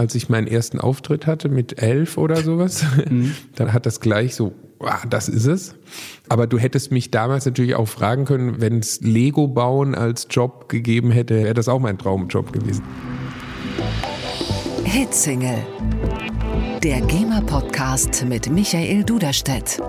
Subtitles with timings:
[0.00, 2.84] als ich meinen ersten Auftritt hatte mit elf oder sowas.
[3.10, 3.34] Mhm.
[3.56, 5.74] Dann hat das gleich so, ah, das ist es.
[6.28, 10.68] Aber du hättest mich damals natürlich auch fragen können, wenn es Lego bauen als Job
[10.68, 12.82] gegeben hätte, wäre das auch mein Traumjob gewesen.
[14.84, 15.58] Hitsingle.
[16.82, 19.80] Der GEMA-Podcast mit Michael Duderstedt.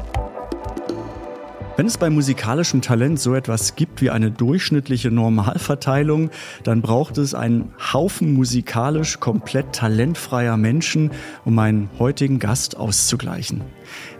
[1.82, 6.29] Wenn es bei musikalischem Talent so etwas gibt wie eine durchschnittliche Normalverteilung,
[6.64, 11.09] dann braucht es einen Haufen musikalisch komplett talentfreier Menschen,
[11.43, 13.61] um meinen heutigen Gast auszugleichen.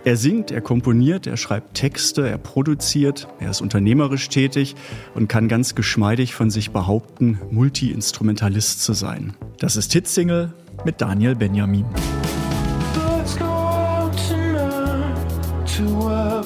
[0.04, 4.74] Er singt, er komponiert, er schreibt Texte, er produziert, er ist unternehmerisch tätig
[5.14, 9.34] und kann ganz geschmeidig von sich behaupten, Multi-Instrumentalist zu sein.
[9.60, 10.52] Das ist Hitsingle
[10.84, 11.84] mit Daniel Benjamin.
[12.96, 15.14] Let's go tonight
[15.76, 16.42] to where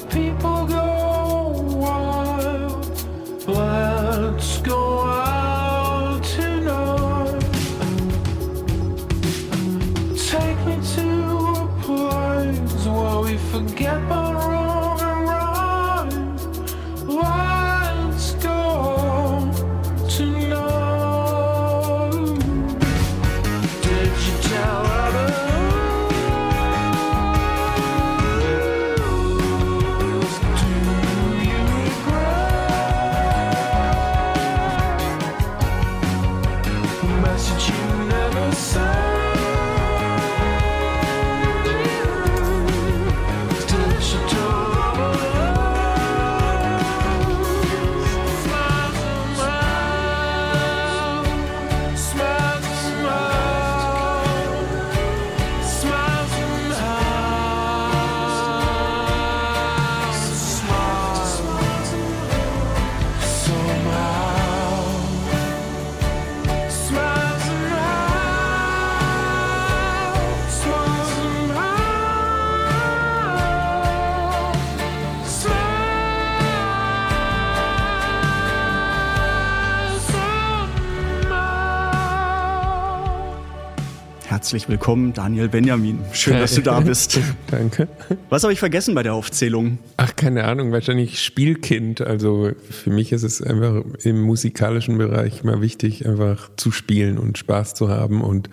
[84.46, 85.98] Herzlich willkommen, Daniel Benjamin.
[86.12, 87.18] Schön, dass du da bist.
[87.50, 87.88] Danke.
[88.30, 89.78] Was habe ich vergessen bei der Aufzählung?
[89.96, 92.00] Ach, keine Ahnung, wahrscheinlich Spielkind.
[92.00, 97.38] Also für mich ist es einfach im musikalischen Bereich immer wichtig, einfach zu spielen und
[97.38, 98.20] Spaß zu haben.
[98.20, 98.48] Und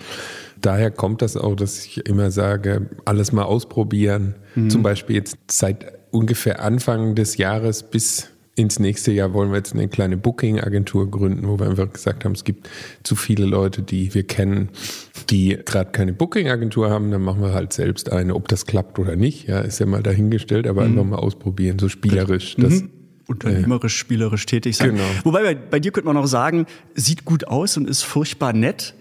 [0.59, 4.33] daher kommt das auch, dass ich immer sage, alles mal ausprobieren.
[4.69, 9.73] Zum Beispiel jetzt seit ungefähr Anfang des Jahres bis ins nächste Jahr wollen wir jetzt
[9.73, 12.69] eine kleine Booking-Agentur gründen, wo wir einfach gesagt haben, es gibt
[13.01, 14.69] zu viele Leute, die wir kennen,
[15.29, 18.35] die gerade keine Booking-Agentur haben, dann machen wir halt selbst eine.
[18.35, 21.89] Ob das klappt oder nicht, ja, ist ja mal dahingestellt, aber einfach mal ausprobieren, so
[21.89, 22.55] spielerisch.
[22.57, 22.83] Das,
[23.25, 24.91] Unternehmerisch, spielerisch tätig sein.
[24.91, 25.03] Genau.
[25.23, 28.93] Wobei bei, bei dir könnte man auch sagen, sieht gut aus und ist furchtbar nett.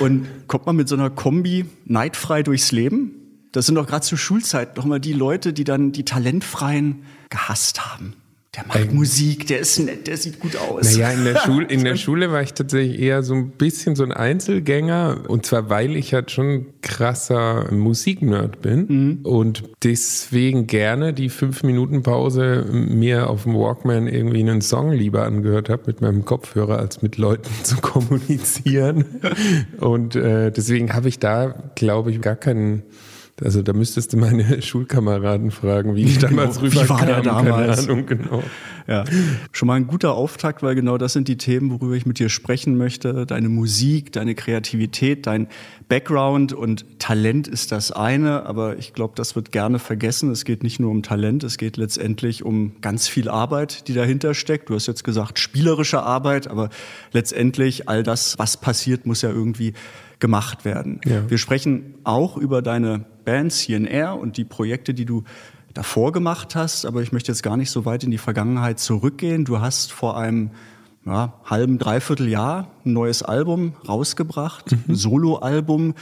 [0.00, 3.12] Und kommt man mit so einer Kombi neidfrei durchs Leben?
[3.52, 7.86] Das sind doch gerade zur Schulzeit noch mal die Leute, die dann die Talentfreien gehasst
[7.86, 8.14] haben.
[8.56, 10.84] Der macht Eigentlich- Musik, der ist nett, der sieht gut aus.
[10.96, 14.02] Naja, in der, Schule, in der Schule war ich tatsächlich eher so ein bisschen so
[14.04, 15.22] ein Einzelgänger.
[15.28, 22.02] Und zwar, weil ich halt schon krasser Musiknerd bin und deswegen gerne die fünf Minuten
[22.02, 27.02] Pause mir auf dem Walkman irgendwie einen Song lieber angehört habe mit meinem Kopfhörer, als
[27.02, 29.04] mit Leuten zu kommunizieren.
[29.80, 32.82] Und äh, deswegen habe ich da, glaube ich, gar keinen.
[33.42, 37.06] Also da müsstest du meine Schulkameraden fragen, wie ich damals Genau, wie war rüberkam.
[37.06, 37.80] der damals?
[37.80, 38.42] Keine Ahnung, genau.
[38.88, 39.04] Ja,
[39.52, 42.28] schon mal ein guter Auftakt, weil genau das sind die Themen, worüber ich mit dir
[42.28, 43.26] sprechen möchte.
[43.26, 45.48] Deine Musik, deine Kreativität, dein
[45.88, 50.30] Background und Talent ist das eine, aber ich glaube, das wird gerne vergessen.
[50.30, 54.34] Es geht nicht nur um Talent, es geht letztendlich um ganz viel Arbeit, die dahinter
[54.34, 54.70] steckt.
[54.70, 56.70] Du hast jetzt gesagt, spielerische Arbeit, aber
[57.12, 59.74] letztendlich all das, was passiert, muss ja irgendwie
[60.18, 61.00] gemacht werden.
[61.04, 61.28] Ja.
[61.28, 65.24] Wir sprechen auch über deine Band CNR und die Projekte, die du
[65.74, 69.44] davor gemacht hast, aber ich möchte jetzt gar nicht so weit in die Vergangenheit zurückgehen.
[69.44, 70.50] Du hast vor einem
[71.04, 75.94] ja, halben, dreiviertel Jahr ein neues Album rausgebracht, ein Soloalbum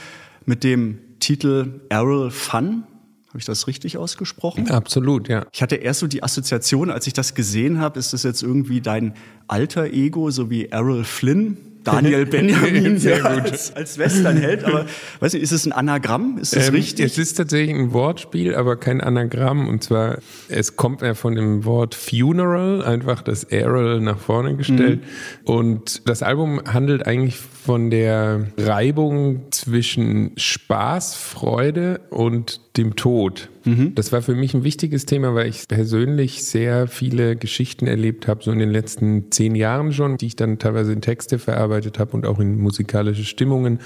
[0.45, 2.83] mit dem Titel Errol Fun.
[3.27, 4.71] Habe ich das richtig ausgesprochen?
[4.71, 5.45] Absolut, ja.
[5.51, 8.79] Ich hatte erst so die Assoziation, als ich das gesehen habe, ist das jetzt irgendwie
[8.79, 9.13] dein
[9.47, 13.51] alter Ego, so wie Errol Flynn, Daniel Benjamin Sehr ja, gut.
[13.51, 14.65] Als, als Westernheld.
[14.65, 14.85] Aber
[15.21, 16.37] weiß nicht, ist es ein Anagramm?
[16.39, 17.05] Ist das Ähm, richtig?
[17.05, 19.67] Es ist tatsächlich ein Wortspiel, aber kein Anagramm.
[19.67, 20.17] Und zwar,
[20.49, 25.01] es kommt ja von dem Wort Funeral, einfach das Errol nach vorne gestellt.
[25.43, 33.49] Und das Album handelt eigentlich von der Reibung zwischen Spaß, Freude und dem Tod.
[33.95, 38.43] Das war für mich ein wichtiges Thema, weil ich persönlich sehr viele Geschichten erlebt habe,
[38.43, 42.11] so in den letzten zehn Jahren schon, die ich dann teilweise in Texte verarbeitet habe
[42.11, 43.79] und auch in musikalische Stimmungen.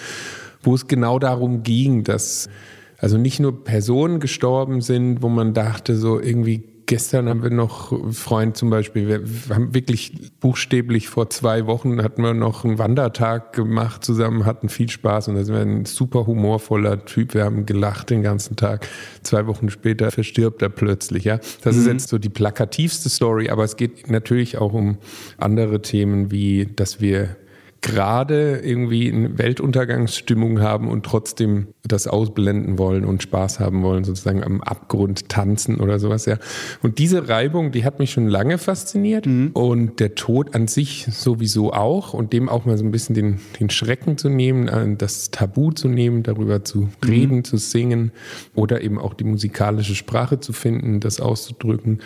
[0.61, 2.49] wo es genau darum ging, dass
[2.97, 7.93] also nicht nur Personen gestorben sind, wo man dachte, so irgendwie gestern haben wir noch
[8.11, 13.53] Freund zum Beispiel, wir haben wirklich buchstäblich vor zwei Wochen hatten wir noch einen Wandertag
[13.53, 17.35] gemacht zusammen, hatten viel Spaß und da sind wir ein super humorvoller Typ.
[17.35, 18.87] Wir haben gelacht den ganzen Tag.
[19.21, 21.39] Zwei Wochen später verstirbt er plötzlich, ja.
[21.61, 21.81] Das mhm.
[21.81, 24.97] ist jetzt so die plakativste Story, aber es geht natürlich auch um
[25.37, 27.35] andere Themen, wie dass wir
[27.81, 34.43] gerade irgendwie eine Weltuntergangsstimmung haben und trotzdem das ausblenden wollen und Spaß haben wollen, sozusagen
[34.43, 36.37] am Abgrund tanzen oder sowas, ja.
[36.81, 39.51] Und diese Reibung, die hat mich schon lange fasziniert mhm.
[39.53, 43.39] und der Tod an sich sowieso auch und dem auch mal so ein bisschen den,
[43.59, 47.43] den Schrecken zu nehmen, äh, das Tabu zu nehmen, darüber zu reden, mhm.
[47.43, 48.11] zu singen
[48.55, 51.99] oder eben auch die musikalische Sprache zu finden, das auszudrücken.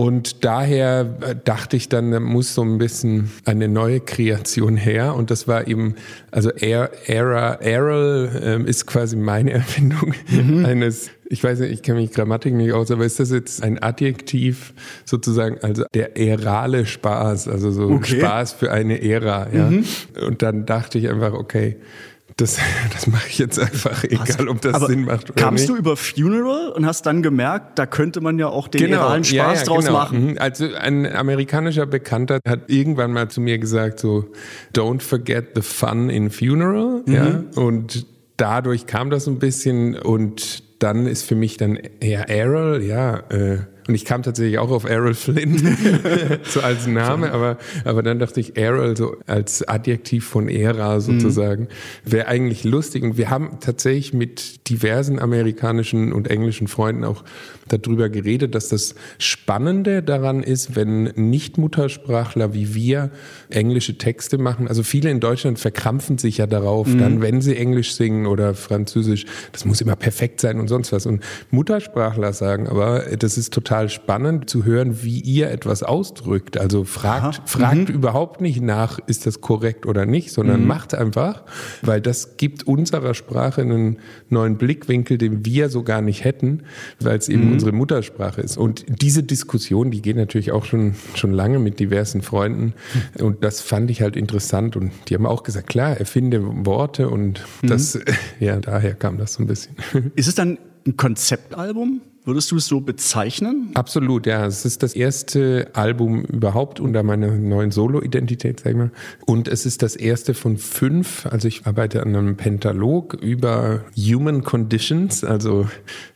[0.00, 5.14] Und daher äh, dachte ich dann, da muss so ein bisschen eine neue Kreation her.
[5.14, 5.94] Und das war eben,
[6.30, 10.64] also Era, Errol ähm, ist quasi meine Erfindung mhm.
[10.64, 13.82] eines, ich weiß nicht, ich kenne mich Grammatik nicht aus, aber ist das jetzt ein
[13.82, 14.72] Adjektiv
[15.04, 18.20] sozusagen, also der erale Spaß, also so okay.
[18.20, 19.70] Spaß für eine Ära, ja.
[19.70, 19.84] Mhm.
[20.26, 21.76] Und dann dachte ich einfach, okay,
[22.40, 22.58] das,
[22.92, 25.70] das mache ich jetzt einfach, egal ob das Sinn macht oder kamst nicht.
[25.70, 29.24] du über Funeral und hast dann gemerkt, da könnte man ja auch den genau, realen
[29.24, 29.98] Spaß ja, ja, draus genau.
[29.98, 30.30] machen?
[30.32, 30.36] Mhm.
[30.38, 34.24] Also ein amerikanischer Bekannter hat irgendwann mal zu mir gesagt so,
[34.74, 37.12] don't forget the fun in Funeral, mhm.
[37.12, 38.06] ja, und
[38.36, 43.58] dadurch kam das ein bisschen und dann ist für mich dann eher Errol, ja, äh,
[43.90, 45.76] und ich kam tatsächlich auch auf Errol Flynn,
[46.44, 51.64] so als Name, aber, aber dann dachte ich, Errol so als Adjektiv von Ära sozusagen,
[51.64, 52.12] mhm.
[52.12, 53.02] wäre eigentlich lustig.
[53.02, 57.24] Und wir haben tatsächlich mit diversen amerikanischen und englischen Freunden auch
[57.72, 63.10] darüber geredet, dass das Spannende daran ist, wenn Nicht-Muttersprachler wie wir
[63.48, 64.68] englische Texte machen.
[64.68, 66.98] Also viele in Deutschland verkrampfen sich ja darauf, mhm.
[66.98, 71.06] dann, wenn sie Englisch singen oder Französisch, das muss immer perfekt sein und sonst was.
[71.06, 76.58] Und Muttersprachler sagen aber, das ist total spannend zu hören, wie ihr etwas ausdrückt.
[76.58, 77.46] Also fragt, Aha.
[77.46, 77.94] fragt mhm.
[77.94, 80.66] überhaupt nicht nach, ist das korrekt oder nicht, sondern mhm.
[80.66, 81.42] macht einfach,
[81.82, 86.62] weil das gibt unserer Sprache einen neuen Blickwinkel, den wir so gar nicht hätten,
[86.98, 88.56] weil es eben mhm unsere Muttersprache ist.
[88.56, 92.74] Und diese Diskussion, die geht natürlich auch schon, schon lange mit diversen Freunden.
[93.18, 94.76] Und das fand ich halt interessant.
[94.76, 98.02] Und die haben auch gesagt, klar, erfinde Worte und das, mhm.
[98.40, 99.76] ja, daher kam das so ein bisschen.
[100.14, 102.02] Ist es dann ein Konzeptalbum?
[102.24, 103.70] Würdest du es so bezeichnen?
[103.74, 104.46] Absolut, ja.
[104.46, 108.90] Es ist das erste Album überhaupt unter meiner neuen Solo-Identität, sag ich mal.
[109.24, 111.24] Und es ist das erste von fünf.
[111.26, 115.24] Also ich arbeite an einem Pentalog über Human Conditions.
[115.24, 115.66] Also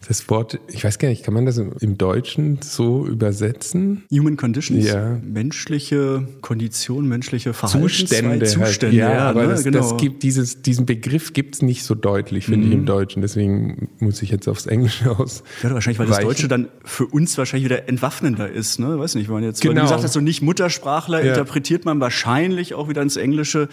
[0.07, 4.05] das Wort, ich weiß gar nicht, kann man das im Deutschen so übersetzen?
[4.13, 4.85] Human Conditions?
[4.85, 5.19] Ja.
[5.25, 8.39] Menschliche Kondition, menschliche Verhaltensweisen.
[8.39, 8.45] Zustände.
[8.45, 9.11] Zustände, halt.
[9.11, 9.49] ja, ja, aber ne?
[9.49, 9.79] das, genau.
[9.79, 12.73] das, gibt dieses, diesen Begriff gibt es nicht so deutlich, finde mhm.
[12.73, 13.23] ich, im Deutschen.
[13.23, 15.43] Deswegen muss ich jetzt aufs Englische aus.
[15.63, 18.99] Ja, wahrscheinlich weil das Deutsche dann für uns wahrscheinlich wieder entwaffnender ist, ne?
[18.99, 19.75] Weiß nicht, wenn man jetzt, genau.
[19.75, 21.33] weil du gesagt hast, so nicht Muttersprachler, ja.
[21.33, 23.69] interpretiert man wahrscheinlich auch wieder ins Englische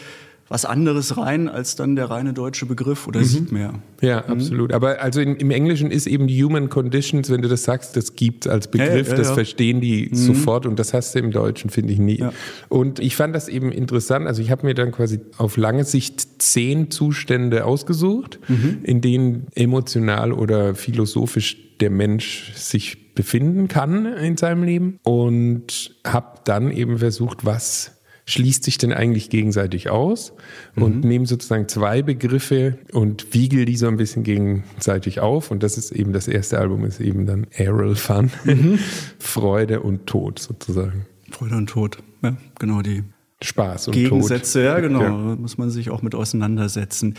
[0.52, 3.26] was anderes rein als dann der reine deutsche Begriff oder mhm.
[3.26, 3.74] sieht mehr.
[4.02, 4.34] Ja, mhm.
[4.34, 4.74] absolut.
[4.74, 8.48] Aber also in, im Englischen ist eben Human Conditions, wenn du das sagst, das gibt
[8.48, 9.34] als Begriff, ja, ja, das ja.
[9.34, 10.16] verstehen die mhm.
[10.16, 12.22] sofort und das hast du im Deutschen, finde ich nie.
[12.68, 14.28] Und ich fand das eben interessant.
[14.28, 18.80] Also ich habe mir dann quasi auf lange Sicht zehn Zustände ausgesucht, mhm.
[18.84, 26.40] in denen emotional oder philosophisch der Mensch sich befinden kann in seinem Leben und habe
[26.44, 30.34] dann eben versucht, was schließt sich denn eigentlich gegenseitig aus
[30.76, 31.10] und mhm.
[31.10, 35.92] nehme sozusagen zwei Begriffe und wiegel die so ein bisschen gegenseitig auf und das ist
[35.92, 38.80] eben das erste Album ist eben dann Errol Fun, mhm.
[39.20, 41.06] Freude und Tod sozusagen.
[41.32, 43.04] Freude und Tod, ja, genau die
[43.42, 44.66] Spaß und Gegensätze, Tod.
[44.66, 45.36] ja genau, ja.
[45.36, 47.16] muss man sich auch mit auseinandersetzen.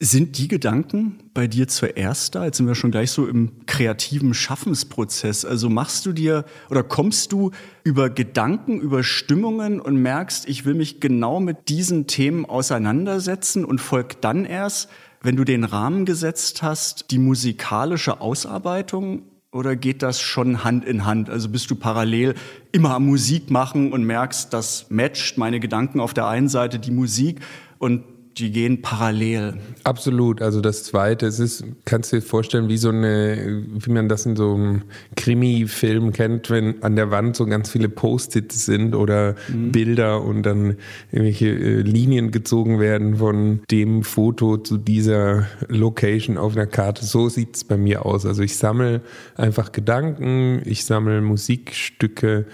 [0.00, 2.44] Sind die Gedanken bei dir zuerst da?
[2.44, 5.44] Jetzt sind wir schon gleich so im kreativen Schaffensprozess.
[5.44, 7.50] Also machst du dir oder kommst du
[7.82, 13.80] über Gedanken, über Stimmungen und merkst, ich will mich genau mit diesen Themen auseinandersetzen und
[13.80, 14.88] folgt dann erst,
[15.20, 19.22] wenn du den Rahmen gesetzt hast, die musikalische Ausarbeitung?
[19.50, 21.28] Oder geht das schon Hand in Hand?
[21.28, 22.36] Also bist du parallel
[22.70, 26.92] immer am Musik machen und merkst, das matcht meine Gedanken auf der einen Seite die
[26.92, 27.40] Musik
[27.78, 28.04] und
[28.38, 29.54] die gehen parallel.
[29.84, 30.42] Absolut.
[30.42, 34.26] Also das Zweite, es ist, kannst du dir vorstellen, wie so eine, wie man das
[34.26, 34.82] in so einem
[35.16, 39.72] Krimi-Film kennt, wenn an der Wand so ganz viele Post-its sind oder mhm.
[39.72, 40.76] Bilder und dann
[41.10, 47.04] irgendwelche äh, Linien gezogen werden von dem Foto zu dieser Location auf einer Karte.
[47.04, 48.24] So sieht es bei mir aus.
[48.24, 49.02] Also ich sammle
[49.36, 52.46] einfach Gedanken, ich sammle Musikstücke,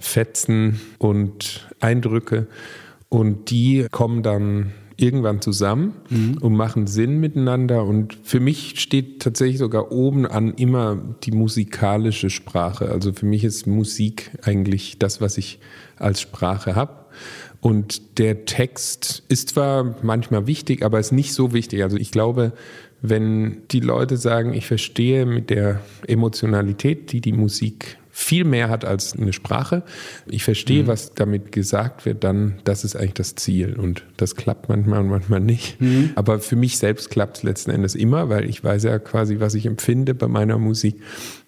[0.00, 2.46] Fetzen und Eindrücke
[3.08, 6.38] und die kommen dann irgendwann zusammen mhm.
[6.40, 7.84] und machen Sinn miteinander.
[7.84, 12.90] Und für mich steht tatsächlich sogar oben an immer die musikalische Sprache.
[12.90, 15.60] Also für mich ist Musik eigentlich das, was ich
[15.96, 16.92] als Sprache habe.
[17.60, 21.82] Und der Text ist zwar manchmal wichtig, aber ist nicht so wichtig.
[21.82, 22.52] Also ich glaube,
[23.00, 28.84] wenn die Leute sagen, ich verstehe mit der Emotionalität, die die Musik viel mehr hat
[28.84, 29.84] als eine Sprache.
[30.26, 30.86] Ich verstehe, mhm.
[30.88, 33.78] was damit gesagt wird, dann das ist eigentlich das Ziel.
[33.78, 35.80] Und das klappt manchmal und manchmal nicht.
[35.80, 36.10] Mhm.
[36.16, 39.54] Aber für mich selbst klappt es letzten Endes immer, weil ich weiß ja quasi, was
[39.54, 40.96] ich empfinde bei meiner Musik.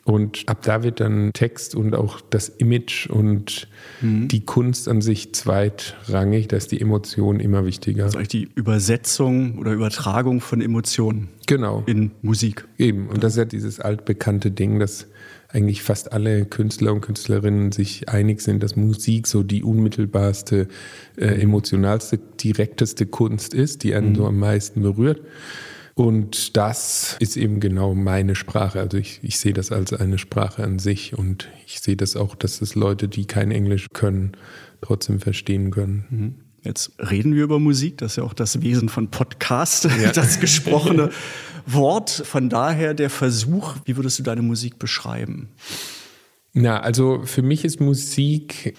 [0.05, 3.67] Und ab da wird dann Text und auch das Image und
[4.01, 4.29] mhm.
[4.29, 8.05] die Kunst an sich zweitrangig, da ist die Emotion immer wichtiger.
[8.05, 11.29] Das ist eigentlich die Übersetzung oder Übertragung von Emotionen.
[11.47, 11.83] Genau.
[11.87, 12.69] In Musik.
[12.79, 13.09] Eben.
[13.09, 15.09] Und das ist ja dieses altbekannte Ding, dass
[15.53, 20.69] eigentlich fast alle Künstler und Künstlerinnen sich einig sind, dass Musik so die unmittelbarste,
[21.17, 24.17] äh, emotionalste, direkteste Kunst ist, die einen mhm.
[24.17, 25.21] so am meisten berührt.
[25.95, 28.81] Und das ist eben genau meine Sprache.
[28.81, 32.35] Also ich, ich sehe das als eine Sprache an sich und ich sehe das auch,
[32.35, 34.33] dass es Leute, die kein Englisch können,
[34.81, 36.05] trotzdem verstehen können.
[36.11, 36.35] Mhm.
[36.63, 40.13] Jetzt reden wir über Musik, das ist ja auch das Wesen von Podcast, ja.
[40.15, 41.11] das gesprochene
[41.67, 42.11] Wort.
[42.11, 45.49] Von daher der Versuch, wie würdest du deine Musik beschreiben?
[46.53, 48.75] Na, also für mich ist Musik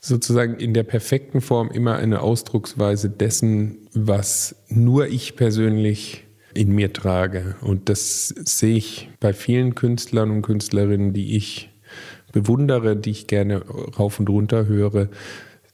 [0.00, 6.92] sozusagen in der perfekten Form immer eine Ausdrucksweise dessen, was nur ich persönlich in mir
[6.92, 7.56] trage.
[7.60, 11.70] Und das sehe ich bei vielen Künstlern und Künstlerinnen, die ich
[12.32, 15.08] bewundere, die ich gerne rauf und runter höre,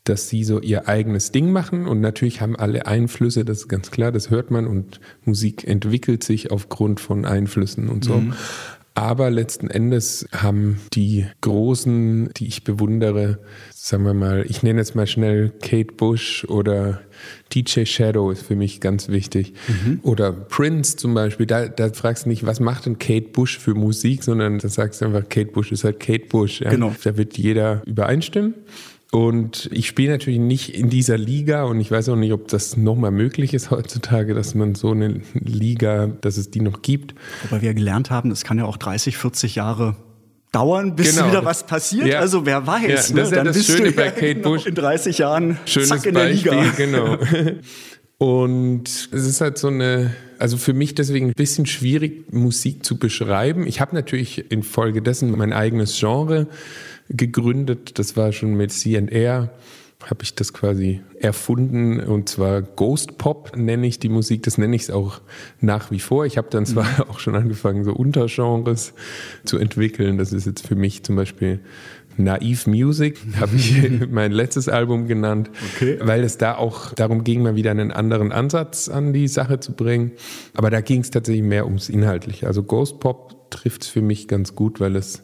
[0.05, 3.91] dass sie so ihr eigenes Ding machen und natürlich haben alle Einflüsse, das ist ganz
[3.91, 8.17] klar, das hört man und Musik entwickelt sich aufgrund von Einflüssen und so.
[8.17, 8.35] Mhm.
[8.97, 13.41] Aber letzten Endes haben die Großen, die ich bewundere,
[13.73, 17.01] sagen wir mal, ich nenne jetzt mal schnell Kate Bush oder
[17.53, 19.55] DJ Shadow ist für mich ganz wichtig.
[19.67, 19.99] Mhm.
[20.05, 21.47] Oder Prince zum Beispiel.
[21.47, 25.01] Da, da fragst du nicht, was macht denn Kate Bush für Musik, sondern da sagst
[25.01, 26.61] du einfach, Kate Bush ist halt Kate Bush.
[26.61, 26.71] Ja?
[26.71, 26.95] Genau.
[27.03, 28.55] Da wird jeder übereinstimmen.
[29.15, 32.77] Und ich spiele natürlich nicht in dieser Liga und ich weiß auch nicht, ob das
[32.77, 37.15] nochmal möglich ist heutzutage, dass man so eine Liga, dass es die noch gibt.
[37.45, 39.95] Wobei wir gelernt haben, es kann ja auch 30, 40 Jahre
[40.51, 41.29] dauern, bis genau.
[41.29, 42.09] wieder was passiert.
[42.09, 42.19] Ja.
[42.19, 42.83] Also wer weiß.
[42.83, 43.21] Ja, das ne?
[43.23, 44.67] ist ja das Schöne bei Kate Bush.
[44.67, 46.73] In 30 Jahren Schönes zack in Beispiel, der Liga.
[46.77, 47.19] Genau.
[48.19, 52.99] Und es ist halt so eine, also für mich deswegen ein bisschen schwierig, Musik zu
[52.99, 53.65] beschreiben.
[53.65, 56.49] Ich habe natürlich infolgedessen mein eigenes Genre
[57.09, 57.99] gegründet.
[57.99, 59.51] Das war schon mit CR
[60.11, 64.77] habe ich das quasi erfunden und zwar Ghost Pop nenne ich die Musik, das nenne
[64.77, 65.21] ich es auch
[65.61, 66.27] nach wie vor.
[66.27, 67.05] Ich habe dann zwar mhm.
[67.11, 68.93] auch schon angefangen, so Untergenres
[69.45, 70.19] zu entwickeln.
[70.19, 71.61] Das ist jetzt für mich zum Beispiel
[72.17, 75.99] Naive Music, habe ich mein letztes Album genannt, okay.
[76.01, 79.73] weil es da auch darum ging, mal wieder einen anderen Ansatz an die Sache zu
[79.73, 80.13] bringen.
[80.55, 82.47] Aber da ging es tatsächlich mehr ums Inhaltliche.
[82.47, 85.23] Also Ghost Pop trifft es für mich ganz gut, weil es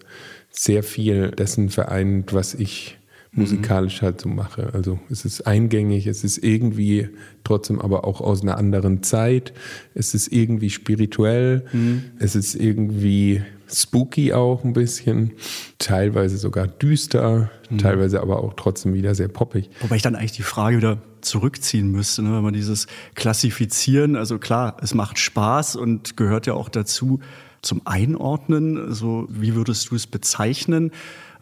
[0.51, 2.99] sehr viel dessen vereint, was ich
[3.33, 4.71] musikalisch halt so mache.
[4.75, 7.09] Also es ist eingängig, es ist irgendwie
[7.45, 9.53] trotzdem aber auch aus einer anderen Zeit.
[9.95, 12.05] Es ist irgendwie spirituell, mhm.
[12.19, 13.43] es ist irgendwie
[13.73, 15.33] spooky auch ein bisschen,
[15.79, 17.79] teilweise sogar düster, mhm.
[17.79, 19.71] teilweise aber auch trotzdem wieder sehr poppig.
[19.81, 22.35] Wobei ich dann eigentlich die Frage wieder zurückziehen müsste, ne?
[22.35, 27.21] wenn man dieses Klassifizieren, also klar, es macht Spaß und gehört ja auch dazu,
[27.63, 28.93] zum Einordnen?
[28.93, 30.91] So, wie würdest du es bezeichnen?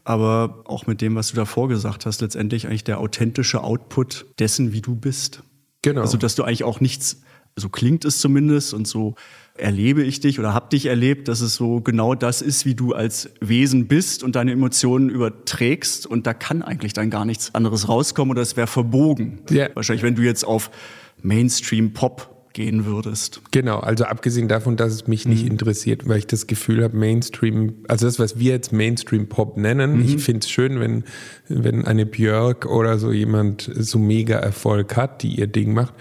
[0.04, 4.72] Aber auch mit dem, was du davor gesagt hast, letztendlich eigentlich der authentische Output dessen,
[4.72, 5.42] wie du bist.
[5.82, 6.00] Genau.
[6.00, 7.22] Also, dass du eigentlich auch nichts,
[7.56, 9.14] so klingt es zumindest und so
[9.58, 12.94] erlebe ich dich oder hab dich erlebt, dass es so genau das ist, wie du
[12.94, 17.88] als Wesen bist und deine Emotionen überträgst und da kann eigentlich dann gar nichts anderes
[17.88, 19.40] rauskommen oder es wäre verbogen.
[19.50, 19.68] Ja.
[19.74, 20.70] Wahrscheinlich, wenn du jetzt auf
[21.22, 23.40] Mainstream Pop gehen würdest.
[23.50, 25.32] Genau, also abgesehen davon, dass es mich mhm.
[25.32, 29.96] nicht interessiert, weil ich das Gefühl habe, Mainstream, also das, was wir jetzt Mainstream-Pop nennen,
[29.96, 30.04] mhm.
[30.04, 31.04] ich finde es schön, wenn,
[31.48, 35.94] wenn eine Björk oder so jemand so mega Erfolg hat, die ihr Ding macht.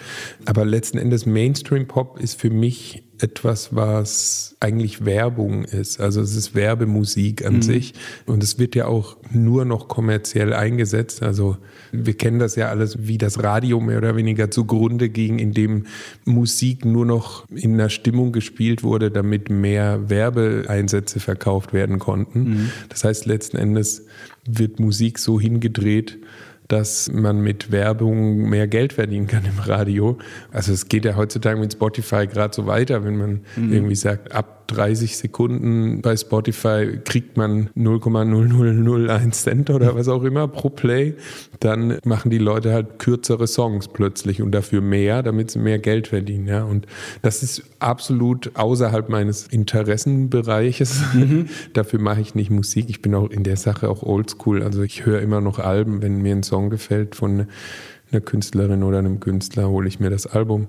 [0.45, 5.99] Aber letzten Endes Mainstream-Pop ist für mich etwas, was eigentlich Werbung ist.
[5.99, 7.61] Also es ist Werbemusik an mhm.
[7.61, 7.93] sich
[8.25, 11.23] und es wird ja auch nur noch kommerziell eingesetzt.
[11.23, 11.57] Also
[11.91, 15.85] wir kennen das ja alles, wie das Radio mehr oder weniger zugrunde ging, indem
[16.25, 22.39] Musik nur noch in einer Stimmung gespielt wurde, damit mehr Werbeeinsätze verkauft werden konnten.
[22.39, 22.71] Mhm.
[22.89, 24.05] Das heißt, letzten Endes
[24.45, 26.17] wird Musik so hingedreht,
[26.67, 30.17] dass man mit Werbung mehr Geld verdienen kann im Radio.
[30.51, 33.73] Also es geht ja heutzutage mit Spotify gerade so weiter, wenn man mhm.
[33.73, 40.47] irgendwie sagt, ab 30 Sekunden bei Spotify kriegt man 0,0001 Cent oder was auch immer
[40.47, 41.15] pro Play,
[41.59, 46.07] dann machen die Leute halt kürzere Songs plötzlich und dafür mehr, damit sie mehr Geld
[46.07, 46.47] verdienen.
[46.47, 46.63] Ja.
[46.63, 46.85] Und
[47.21, 51.01] das ist absolut außerhalb meines Interessenbereiches.
[51.13, 51.47] Mhm.
[51.73, 52.85] dafür mache ich nicht Musik.
[52.89, 54.63] Ich bin auch in der Sache auch oldschool.
[54.63, 57.47] Also ich höre immer noch Alben, wenn mir ein Song gefällt von
[58.11, 60.67] einer Künstlerin oder einem Künstler, hole ich mir das Album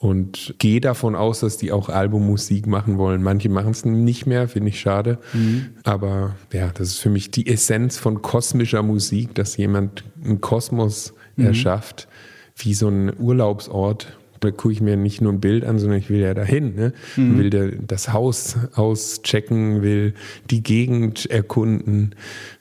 [0.00, 3.22] und gehe davon aus, dass die auch Albummusik machen wollen.
[3.22, 5.18] Manche machen es nicht mehr, finde ich schade.
[5.34, 5.66] Mhm.
[5.84, 11.12] Aber ja, das ist für mich die Essenz von kosmischer Musik, dass jemand einen Kosmos
[11.36, 11.46] mhm.
[11.46, 12.08] erschafft,
[12.56, 16.10] wie so ein Urlaubsort, da gucke ich mir nicht nur ein Bild an, sondern ich
[16.10, 16.74] will ja dahin.
[16.74, 16.92] Ne?
[17.16, 17.38] Mhm.
[17.38, 20.14] Will der, das Haus auschecken, will
[20.50, 22.14] die Gegend erkunden,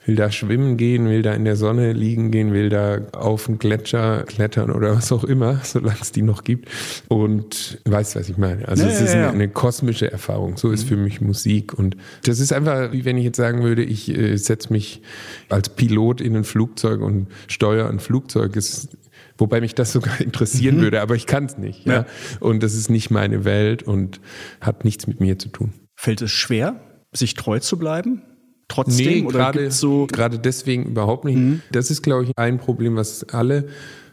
[0.06, 3.60] will da schwimmen gehen, will da in der Sonne liegen gehen, will da auf einen
[3.60, 6.68] Gletscher klettern oder was auch immer, solange es die noch gibt.
[7.08, 8.68] Und weißt, was ich meine.
[8.68, 9.30] Also ja, es ist ja, ja.
[9.30, 10.58] Eine, eine, kosmische Erfahrung.
[10.58, 10.88] So ist mhm.
[10.88, 11.74] für mich Musik.
[11.74, 11.96] Und
[12.26, 15.02] das ist einfach, wie wenn ich jetzt sagen würde, ich äh, setze mich
[15.48, 18.58] als Pilot in ein Flugzeug und steuere ein Flugzeug.
[18.58, 18.90] Es
[19.40, 20.82] Wobei mich das sogar interessieren mhm.
[20.82, 21.86] würde, aber ich kann es nicht.
[21.86, 21.94] Ja?
[21.94, 22.06] ja?
[22.40, 24.20] Und das ist nicht meine Welt und
[24.62, 25.74] hat nichts mit mir zu tun.
[25.96, 26.80] Fällt es schwer,
[27.14, 28.22] sich treu zu bleiben?
[28.68, 29.26] Trotzdem?
[29.26, 31.38] Nee, gerade, so gerade deswegen überhaupt nicht.
[31.38, 31.62] Mhm.
[31.72, 33.68] Das ist, glaube ich, ein Problem, was alle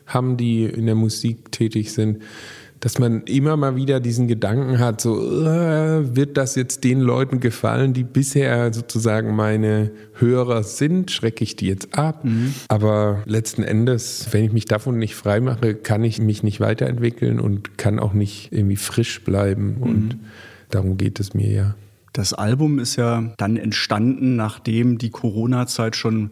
[0.07, 2.23] haben, die in der Musik tätig sind
[2.87, 7.41] dass man immer mal wieder diesen Gedanken hat, so äh, wird das jetzt den Leuten
[7.41, 12.25] gefallen, die bisher sozusagen meine Hörer sind, schrecke ich die jetzt ab.
[12.25, 12.55] Mhm.
[12.69, 17.41] Aber letzten Endes, wenn ich mich davon nicht frei mache, kann ich mich nicht weiterentwickeln
[17.41, 19.79] und kann auch nicht irgendwie frisch bleiben.
[19.79, 19.83] Mhm.
[19.83, 20.19] Und
[20.71, 21.75] darum geht es mir ja.
[22.13, 26.31] Das Album ist ja dann entstanden, nachdem die Corona-Zeit schon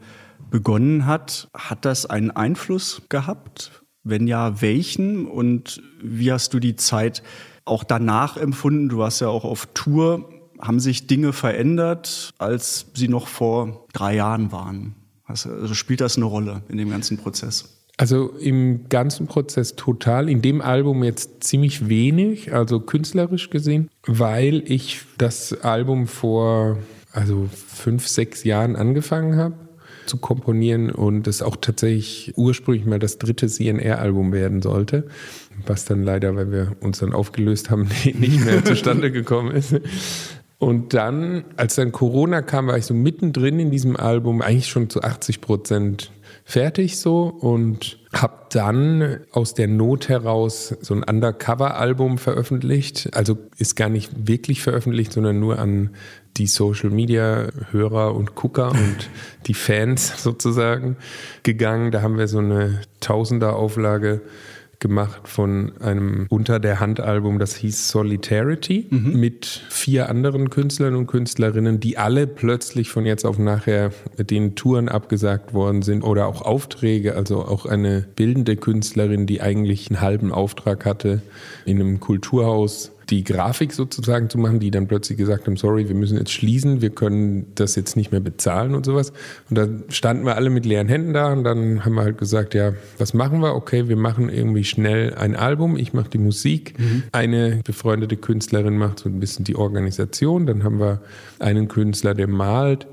[0.52, 1.48] begonnen hat.
[1.52, 3.83] Hat das einen Einfluss gehabt?
[4.04, 5.26] Wenn ja, welchen?
[5.26, 7.22] Und wie hast du die Zeit
[7.64, 8.88] auch danach empfunden?
[8.88, 10.30] Du warst ja auch auf Tour.
[10.60, 14.94] Haben sich Dinge verändert, als sie noch vor drei Jahren waren?
[15.24, 17.80] Also spielt das eine Rolle in dem ganzen Prozess?
[17.96, 24.64] Also im ganzen Prozess total, in dem Album jetzt ziemlich wenig, also künstlerisch gesehen, weil
[24.66, 26.78] ich das Album vor
[27.12, 29.54] also fünf, sechs Jahren angefangen habe
[30.06, 35.06] zu komponieren und es auch tatsächlich ursprünglich mal das dritte CNR-Album werden sollte,
[35.66, 39.74] was dann leider, weil wir uns dann aufgelöst haben, nicht mehr zustande gekommen ist.
[40.58, 44.88] Und dann, als dann Corona kam, war ich so mittendrin in diesem Album, eigentlich schon
[44.88, 46.10] zu 80 Prozent
[46.44, 53.10] fertig so und habe dann aus der Not heraus so ein Undercover-Album veröffentlicht.
[53.14, 55.90] Also ist gar nicht wirklich veröffentlicht, sondern nur an
[56.36, 59.10] die Social Media Hörer und Gucker und
[59.46, 60.96] die Fans sozusagen
[61.42, 61.90] gegangen.
[61.90, 64.22] Da haben wir so eine Tausender Auflage
[64.84, 69.18] gemacht von einem Unter der Hand Album, das hieß Solitarity, mhm.
[69.18, 74.90] mit vier anderen Künstlern und Künstlerinnen, die alle plötzlich von jetzt auf nachher den Touren
[74.90, 80.32] abgesagt worden sind oder auch Aufträge, also auch eine bildende Künstlerin, die eigentlich einen halben
[80.32, 81.22] Auftrag hatte
[81.64, 85.94] in einem Kulturhaus die Grafik sozusagen zu machen, die dann plötzlich gesagt haben, sorry, wir
[85.94, 89.12] müssen jetzt schließen, wir können das jetzt nicht mehr bezahlen und sowas.
[89.50, 92.54] Und dann standen wir alle mit leeren Händen da und dann haben wir halt gesagt,
[92.54, 93.54] ja, was machen wir?
[93.54, 97.04] Okay, wir machen irgendwie schnell ein Album, ich mache die Musik, mhm.
[97.12, 101.00] eine befreundete Künstlerin macht so ein bisschen die Organisation, dann haben wir
[101.38, 102.86] einen Künstler, der malt,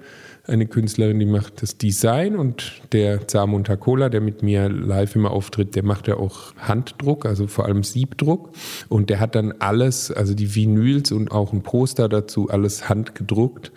[0.48, 5.32] eine Künstlerin, die macht das Design und der Zamon Takola, der mit mir live immer
[5.32, 8.50] auftritt, der macht ja auch Handdruck, also vor allem Siebdruck
[8.90, 13.72] und der hat dann alles, also die Vinyls und auch ein Poster dazu, alles handgedruckt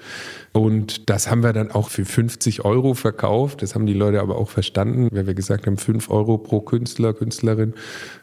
[0.56, 3.60] und das haben wir dann auch für 50 Euro verkauft.
[3.60, 7.12] Das haben die Leute aber auch verstanden, weil wir gesagt haben, 5 Euro pro Künstler,
[7.12, 7.74] Künstlerin.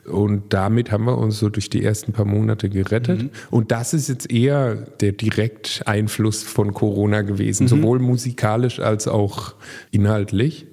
[0.06, 3.24] Und damit haben wir uns so durch die ersten paar Monate gerettet.
[3.24, 3.30] Mhm.
[3.50, 7.68] Und das ist jetzt eher der Direkteinfluss von Corona gewesen, mhm.
[7.68, 8.00] sowohl
[8.32, 9.54] musikalisch als auch
[9.92, 10.68] inhaltlich.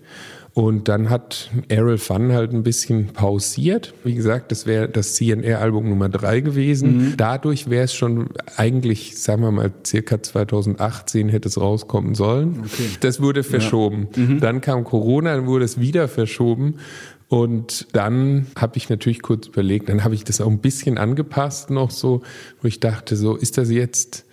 [0.55, 3.95] Und dann hat Errol Fun halt ein bisschen pausiert.
[4.03, 6.97] Wie gesagt, das wäre das CNR-Album Nummer drei gewesen.
[6.97, 7.15] Mhm.
[7.17, 12.65] Dadurch wäre es schon eigentlich, sagen wir mal, circa 2018 hätte es rauskommen sollen.
[12.65, 12.89] Okay.
[13.01, 14.09] Das wurde verschoben.
[14.17, 14.23] Ja.
[14.23, 14.41] Mhm.
[14.41, 16.77] Dann kam Corona, dann wurde es wieder verschoben.
[17.29, 21.71] Und dann habe ich natürlich kurz überlegt, dann habe ich das auch ein bisschen angepasst
[21.71, 22.23] noch so,
[22.63, 24.25] wo ich dachte, so ist das jetzt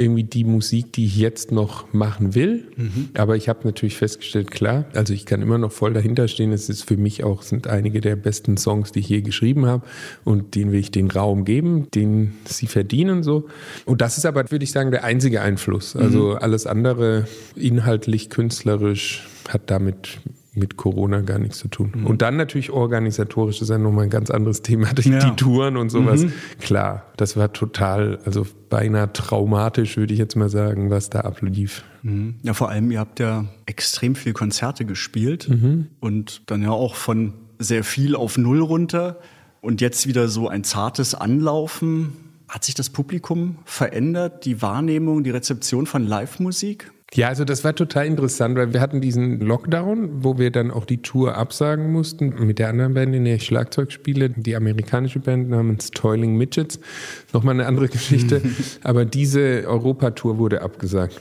[0.00, 2.64] irgendwie die Musik, die ich jetzt noch machen will.
[2.76, 3.10] Mhm.
[3.14, 6.52] Aber ich habe natürlich festgestellt, klar, also ich kann immer noch voll dahinter stehen.
[6.52, 9.86] Es ist für mich auch, sind einige der besten Songs, die ich je geschrieben habe.
[10.24, 13.48] Und denen will ich den Raum geben, den sie verdienen so.
[13.84, 15.94] Und das ist aber, würde ich sagen, der einzige Einfluss.
[15.94, 16.36] Also mhm.
[16.36, 20.20] alles andere, inhaltlich, künstlerisch, hat damit
[20.52, 21.92] mit Corona gar nichts zu tun.
[21.94, 22.06] Mhm.
[22.06, 25.30] Und dann natürlich organisatorisch, ist ja nochmal ein ganz anderes Thema, die, ja.
[25.30, 26.24] Touren und sowas.
[26.24, 26.32] Mhm.
[26.60, 31.84] Klar, das war total, also beinahe traumatisch, würde ich jetzt mal sagen, was da ablief.
[32.02, 32.36] Mhm.
[32.42, 35.88] Ja, vor allem, ihr habt ja extrem viel Konzerte gespielt mhm.
[36.00, 39.18] und dann ja auch von sehr viel auf Null runter
[39.60, 42.12] und jetzt wieder so ein zartes Anlaufen.
[42.48, 46.90] Hat sich das Publikum verändert, die Wahrnehmung, die Rezeption von Live-Musik?
[47.14, 50.84] Ja, also das war total interessant, weil wir hatten diesen Lockdown, wo wir dann auch
[50.84, 55.18] die Tour absagen mussten mit der anderen Band, in der ich Schlagzeug spiele, die amerikanische
[55.18, 56.78] Band namens Toiling Midgets.
[57.32, 58.42] Nochmal eine andere Geschichte.
[58.84, 61.20] Aber diese Europatour wurde abgesagt.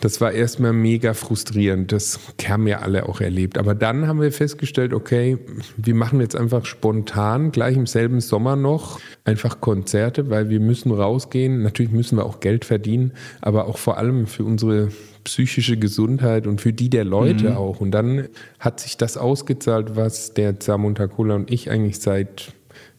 [0.00, 1.90] Das war erstmal mega frustrierend.
[1.90, 3.58] Das haben wir alle auch erlebt.
[3.58, 5.38] Aber dann haben wir festgestellt, okay,
[5.76, 10.90] wir machen jetzt einfach spontan, gleich im selben Sommer noch, einfach Konzerte, weil wir müssen
[10.90, 11.62] rausgehen.
[11.62, 14.88] Natürlich müssen wir auch Geld verdienen, aber auch vor allem für unsere
[15.24, 17.56] psychische Gesundheit und für die der Leute mhm.
[17.56, 17.80] auch.
[17.80, 22.54] Und dann hat sich das ausgezahlt, was der Zamuntakola und ich eigentlich seit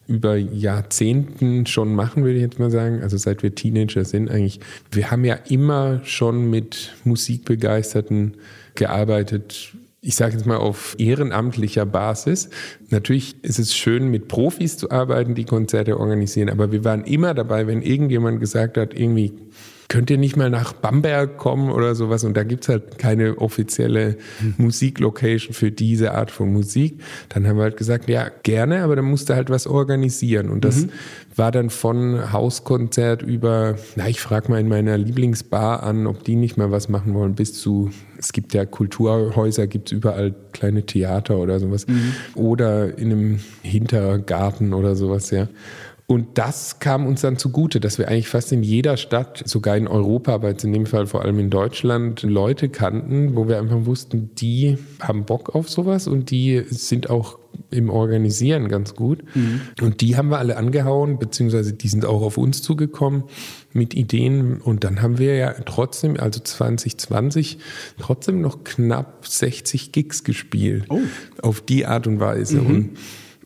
[0.08, 3.02] über Jahrzehnten schon machen, würde ich jetzt mal sagen.
[3.02, 4.60] Also seit wir Teenager sind eigentlich.
[4.92, 8.36] Wir haben ja immer schon mit Musikbegeisterten
[8.76, 9.74] gearbeitet.
[10.02, 12.50] Ich sage jetzt mal auf ehrenamtlicher Basis.
[12.90, 17.34] Natürlich ist es schön, mit Profis zu arbeiten, die Konzerte organisieren, aber wir waren immer
[17.34, 19.34] dabei, wenn irgendjemand gesagt hat, irgendwie
[19.90, 22.24] könnt ihr nicht mal nach Bamberg kommen oder sowas?
[22.24, 24.54] Und da gibt's halt keine offizielle hm.
[24.58, 27.02] Musiklocation für diese Art von Musik.
[27.30, 30.50] Dann haben wir halt gesagt, ja, gerne, aber dann musst du halt was organisieren.
[30.50, 30.92] Und das mhm.
[31.36, 36.36] war dann von Hauskonzert über, na, ich frage mal in meiner Lieblingsbar an, ob die
[36.36, 41.38] nicht mal was machen wollen, bis zu, es gibt ja Kulturhäuser, gibt's überall kleine Theater
[41.38, 41.88] oder sowas.
[41.88, 42.14] Mhm.
[42.36, 45.48] Oder in einem Hintergarten oder sowas, ja.
[46.10, 49.88] Und das kam uns dann zugute, dass wir eigentlich fast in jeder Stadt, sogar in
[49.88, 53.86] Europa, aber jetzt in dem Fall vor allem in Deutschland, Leute kannten, wo wir einfach
[53.86, 57.38] wussten, die haben Bock auf sowas und die sind auch
[57.70, 59.24] im Organisieren ganz gut.
[59.36, 59.62] Mhm.
[59.82, 63.26] Und die haben wir alle angehauen, beziehungsweise die sind auch auf uns zugekommen
[63.72, 64.62] mit Ideen.
[64.62, 67.60] Und dann haben wir ja trotzdem, also 2020,
[68.00, 70.86] trotzdem noch knapp 60 Gigs gespielt.
[70.90, 71.02] Oh.
[71.44, 72.62] Auf die Art und Weise.
[72.62, 72.68] Mhm.
[72.68, 72.98] Und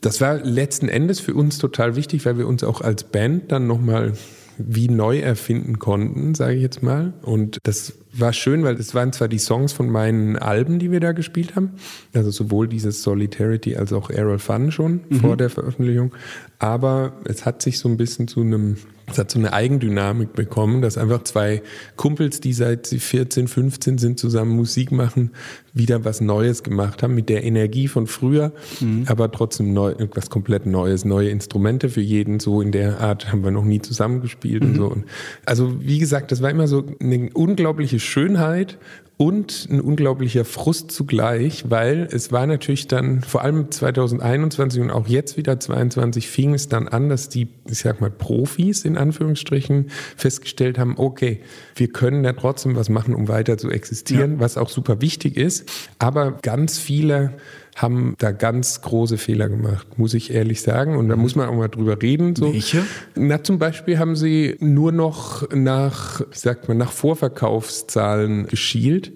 [0.05, 3.67] das war letzten Endes für uns total wichtig, weil wir uns auch als Band dann
[3.67, 4.13] nochmal
[4.57, 7.13] wie neu erfinden konnten, sage ich jetzt mal.
[7.21, 10.99] Und das war schön, weil das waren zwar die Songs von meinen Alben, die wir
[10.99, 11.71] da gespielt haben,
[12.13, 15.15] also sowohl dieses Solidarity als auch Errol Fun schon mhm.
[15.19, 16.13] vor der Veröffentlichung,
[16.59, 20.81] aber es hat sich so ein bisschen zu einem es hat so eine Eigendynamik bekommen,
[20.81, 21.61] dass einfach zwei
[21.97, 25.31] Kumpels, die seit sie 14, 15 sind, zusammen Musik machen,
[25.73, 29.03] wieder was Neues gemacht haben mit der Energie von früher, mhm.
[29.07, 32.39] aber trotzdem neu, etwas komplett Neues, neue Instrumente für jeden.
[32.39, 34.69] So in der Art haben wir noch nie zusammengespielt mhm.
[34.69, 34.97] und so.
[35.45, 38.77] Also wie gesagt, das war immer so eine unglaubliche Schönheit
[39.17, 45.07] und ein unglaublicher Frust zugleich, weil es war natürlich dann vor allem 2021 und auch
[45.07, 49.89] jetzt wieder 22 fing es dann an, dass die, ich sag mal, Profis in Anführungsstrichen
[50.17, 51.41] festgestellt haben, okay,
[51.75, 54.39] wir können ja trotzdem was machen, um weiter zu existieren, ja.
[54.39, 55.69] was auch super wichtig ist.
[55.99, 57.33] Aber ganz viele
[57.75, 60.95] haben da ganz große Fehler gemacht, muss ich ehrlich sagen.
[60.95, 62.35] Und da muss man auch mal drüber reden.
[62.35, 62.53] So.
[62.53, 62.83] Welche?
[63.15, 69.13] Na, zum Beispiel haben sie nur noch nach, wie sagt man, nach Vorverkaufszahlen geschielt,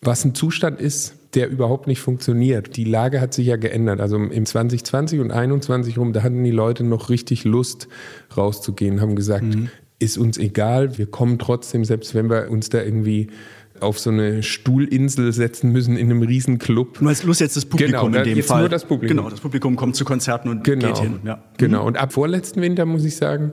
[0.00, 2.76] was ein Zustand ist, der überhaupt nicht funktioniert.
[2.76, 4.00] Die Lage hat sich ja geändert.
[4.00, 7.88] Also im 2020 und 2021 rum, da hatten die Leute noch richtig Lust
[8.36, 9.68] rauszugehen, haben gesagt, mhm.
[9.98, 13.28] ist uns egal, wir kommen trotzdem, selbst wenn wir uns da irgendwie
[13.80, 16.98] auf so eine Stuhlinsel setzen müssen in einem riesen Club.
[16.98, 18.60] Du hast Lust jetzt das Publikum genau, in dem jetzt Fall.
[18.60, 19.16] Nur das Publikum.
[19.16, 21.20] Genau, das Publikum kommt zu Konzerten und genau, geht hin.
[21.24, 21.42] Ja.
[21.58, 21.82] Genau.
[21.82, 21.86] Mhm.
[21.86, 23.52] Und ab vorletzten Winter muss ich sagen,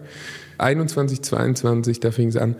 [0.58, 2.56] 21, 22, da fing es an,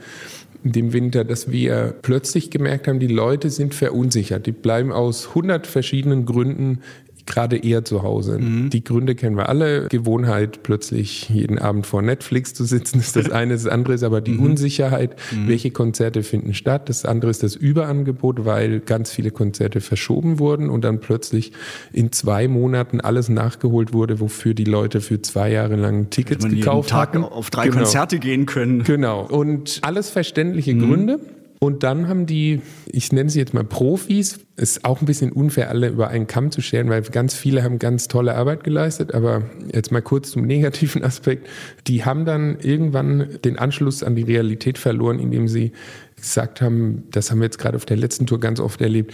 [0.64, 4.46] in dem Winter, dass wir plötzlich gemerkt haben, die Leute sind verunsichert.
[4.46, 6.80] Die bleiben aus 100 verschiedenen Gründen
[7.26, 8.40] gerade eher zu Hause.
[8.40, 8.70] Mhm.
[8.70, 9.88] Die Gründe kennen wir alle.
[9.88, 13.54] Gewohnheit, plötzlich jeden Abend vor Netflix zu sitzen, ist das eine.
[13.54, 14.46] Das andere ist aber die mhm.
[14.46, 15.16] Unsicherheit.
[15.32, 15.48] Mhm.
[15.48, 16.90] Welche Konzerte finden statt?
[16.90, 21.52] Das andere ist das Überangebot, weil ganz viele Konzerte verschoben wurden und dann plötzlich
[21.92, 26.90] in zwei Monaten alles nachgeholt wurde, wofür die Leute für zwei Jahre lang Tickets gekauft
[26.90, 27.24] Tag hatten.
[27.24, 27.78] auf drei genau.
[27.78, 28.84] Konzerte gehen können.
[28.84, 29.26] Genau.
[29.26, 30.88] Und alles verständliche mhm.
[30.88, 31.20] Gründe.
[31.60, 35.70] Und dann haben die, ich nenne sie jetzt mal Profis, ist auch ein bisschen unfair,
[35.70, 39.14] alle über einen Kamm zu scheren, weil ganz viele haben ganz tolle Arbeit geleistet.
[39.14, 41.48] Aber jetzt mal kurz zum negativen Aspekt.
[41.88, 45.72] Die haben dann irgendwann den Anschluss an die Realität verloren, indem sie
[46.16, 49.14] gesagt haben, das haben wir jetzt gerade auf der letzten Tour ganz oft erlebt,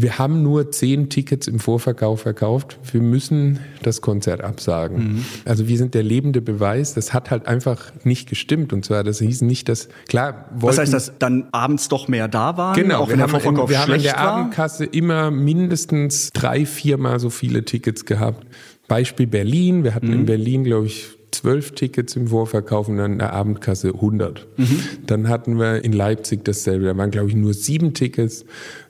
[0.00, 2.78] wir haben nur zehn Tickets im Vorverkauf verkauft.
[2.92, 5.14] Wir müssen das Konzert absagen.
[5.14, 5.24] Mhm.
[5.44, 6.94] Also wir sind der lebende Beweis.
[6.94, 8.72] Das hat halt einfach nicht gestimmt.
[8.72, 12.28] Und zwar, das hieß nicht, dass, klar, wollten, Was heißt, dass dann abends doch mehr
[12.28, 12.76] da waren?
[12.76, 13.08] Genau.
[13.08, 14.34] wir, haben, in, wir haben in der war?
[14.34, 18.46] Abendkasse immer mindestens drei, viermal so viele Tickets gehabt.
[18.86, 19.82] Beispiel Berlin.
[19.82, 20.20] Wir hatten mhm.
[20.20, 24.46] in Berlin, glaube ich, zwölf Tickets im Vorverkauf und dann in der Abendkasse 100.
[24.56, 24.80] Mhm.
[25.06, 26.86] Dann hatten wir in Leipzig dasselbe.
[26.86, 28.44] Da waren, glaube ich, nur sieben Tickets.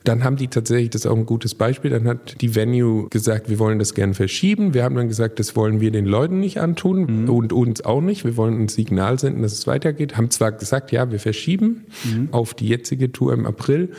[0.05, 3.51] Dann haben die tatsächlich, das ist auch ein gutes Beispiel, dann hat die Venue gesagt,
[3.51, 4.73] wir wollen das gerne verschieben.
[4.73, 7.31] Wir haben dann gesagt, das wollen wir den Leuten nicht antun mhm.
[7.31, 8.25] und uns auch nicht.
[8.25, 10.17] Wir wollen ein Signal senden, dass es weitergeht.
[10.17, 12.29] Haben zwar gesagt, ja, wir verschieben mhm.
[12.31, 13.91] auf die jetzige Tour im April,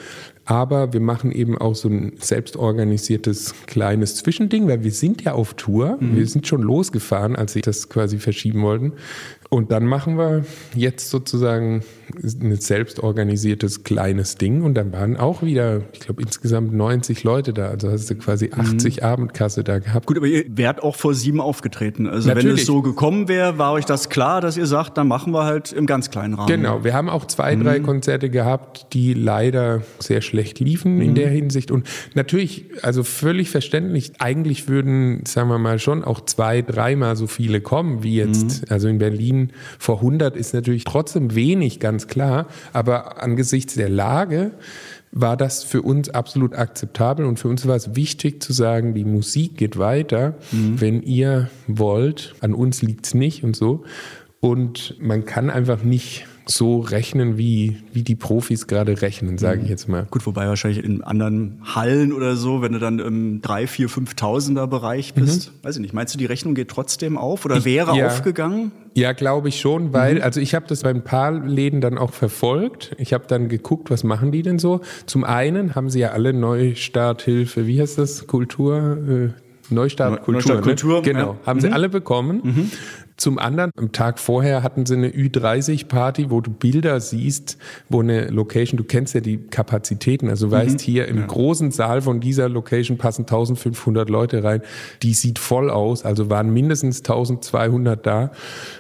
[0.50, 5.54] aber wir machen eben auch so ein selbstorganisiertes kleines Zwischending, weil wir sind ja auf
[5.54, 5.98] Tour.
[6.00, 6.16] Mhm.
[6.16, 8.94] Wir sind schon losgefahren, als sie das quasi verschieben wollten.
[9.52, 11.84] Und dann machen wir jetzt sozusagen
[12.24, 17.70] ein selbstorganisiertes kleines Ding und dann waren auch wieder, ich glaube, insgesamt 90 Leute da.
[17.70, 19.04] Also hast du quasi 80 mhm.
[19.04, 20.06] Abendkasse da gehabt.
[20.06, 22.08] Gut, aber ihr wärt auch vor sieben aufgetreten.
[22.08, 22.48] Also Natürlich.
[22.48, 25.46] wenn es so gekommen wäre, war euch das klar, dass ihr sagt, dann machen wir
[25.46, 26.48] halt im ganz kleinen Rahmen.
[26.48, 27.64] Genau, wir haben auch zwei, mhm.
[27.64, 31.02] drei Konzerte gehabt, die leider sehr schlecht liefen mhm.
[31.02, 31.72] in der Hinsicht.
[31.72, 37.26] Und natürlich, also völlig verständlich, eigentlich würden, sagen wir mal, schon auch zwei, dreimal so
[37.26, 38.62] viele kommen wie jetzt.
[38.62, 38.68] Mhm.
[38.70, 39.39] Also in Berlin
[39.78, 42.48] vor 100 ist natürlich trotzdem wenig, ganz klar.
[42.74, 44.52] Aber angesichts der Lage
[45.12, 49.06] war das für uns absolut akzeptabel und für uns war es wichtig zu sagen, die
[49.06, 50.80] Musik geht weiter, mhm.
[50.80, 53.84] wenn ihr wollt, an uns liegt es nicht und so.
[54.40, 59.66] Und man kann einfach nicht so rechnen, wie, wie die Profis gerade rechnen, sage ich
[59.66, 59.70] mhm.
[59.70, 60.08] jetzt mal.
[60.10, 64.68] Gut, wobei wahrscheinlich in anderen Hallen oder so, wenn du dann im 3, 4, 5.000er
[64.68, 65.66] Bereich bist, mhm.
[65.66, 68.72] weiß ich nicht, meinst du, die Rechnung geht trotzdem auf oder wäre ja, aufgegangen?
[68.96, 70.22] Ja, glaube ich schon, weil, mhm.
[70.22, 72.96] also ich habe das bei ein paar Läden dann auch verfolgt.
[72.98, 74.82] Ich habe dann geguckt, was machen die denn so?
[75.06, 79.34] Zum einen haben sie ja alle Neustarthilfe, wie heißt das, Kultur...
[79.36, 80.34] Äh, Neustart Kultur.
[80.34, 80.96] Neustart Kultur.
[80.96, 81.02] Ne?
[81.04, 81.38] Genau, ja.
[81.46, 81.62] haben mhm.
[81.62, 82.42] sie alle bekommen.
[82.44, 82.72] Mhm.
[83.20, 87.58] Zum anderen, am Tag vorher hatten sie eine Ü30-Party, wo du Bilder siehst,
[87.90, 90.80] wo eine Location, du kennst ja die Kapazitäten, also du weißt, mhm.
[90.80, 91.26] hier im ja.
[91.26, 94.62] großen Saal von dieser Location passen 1500 Leute rein.
[95.04, 98.32] Die sieht voll aus, also waren mindestens 1200 da.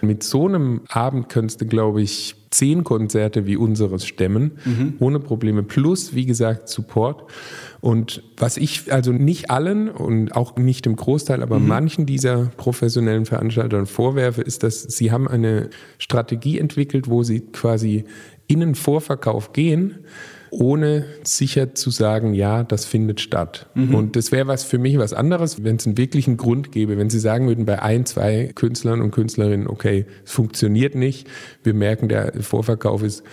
[0.01, 4.93] Mit so einem Abend könntest du, glaube ich, zehn Konzerte wie unseres stemmen, mhm.
[4.99, 5.63] ohne Probleme.
[5.63, 7.25] Plus, wie gesagt, Support.
[7.81, 11.67] Und was ich also nicht allen und auch nicht im Großteil, aber mhm.
[11.67, 18.03] manchen dieser professionellen Veranstaltern vorwerfe, ist, dass sie haben eine Strategie entwickelt, wo sie quasi
[18.47, 19.99] in den Vorverkauf gehen,
[20.51, 23.67] ohne sicher zu sagen, ja, das findet statt.
[23.75, 23.95] Mhm.
[23.95, 27.09] Und das wäre was für mich was anderes, wenn es einen wirklichen Grund gäbe, wenn
[27.09, 31.27] Sie sagen würden, bei ein, zwei Künstlern und Künstlerinnen, okay, es funktioniert nicht,
[31.63, 33.23] wir merken, der Vorverkauf ist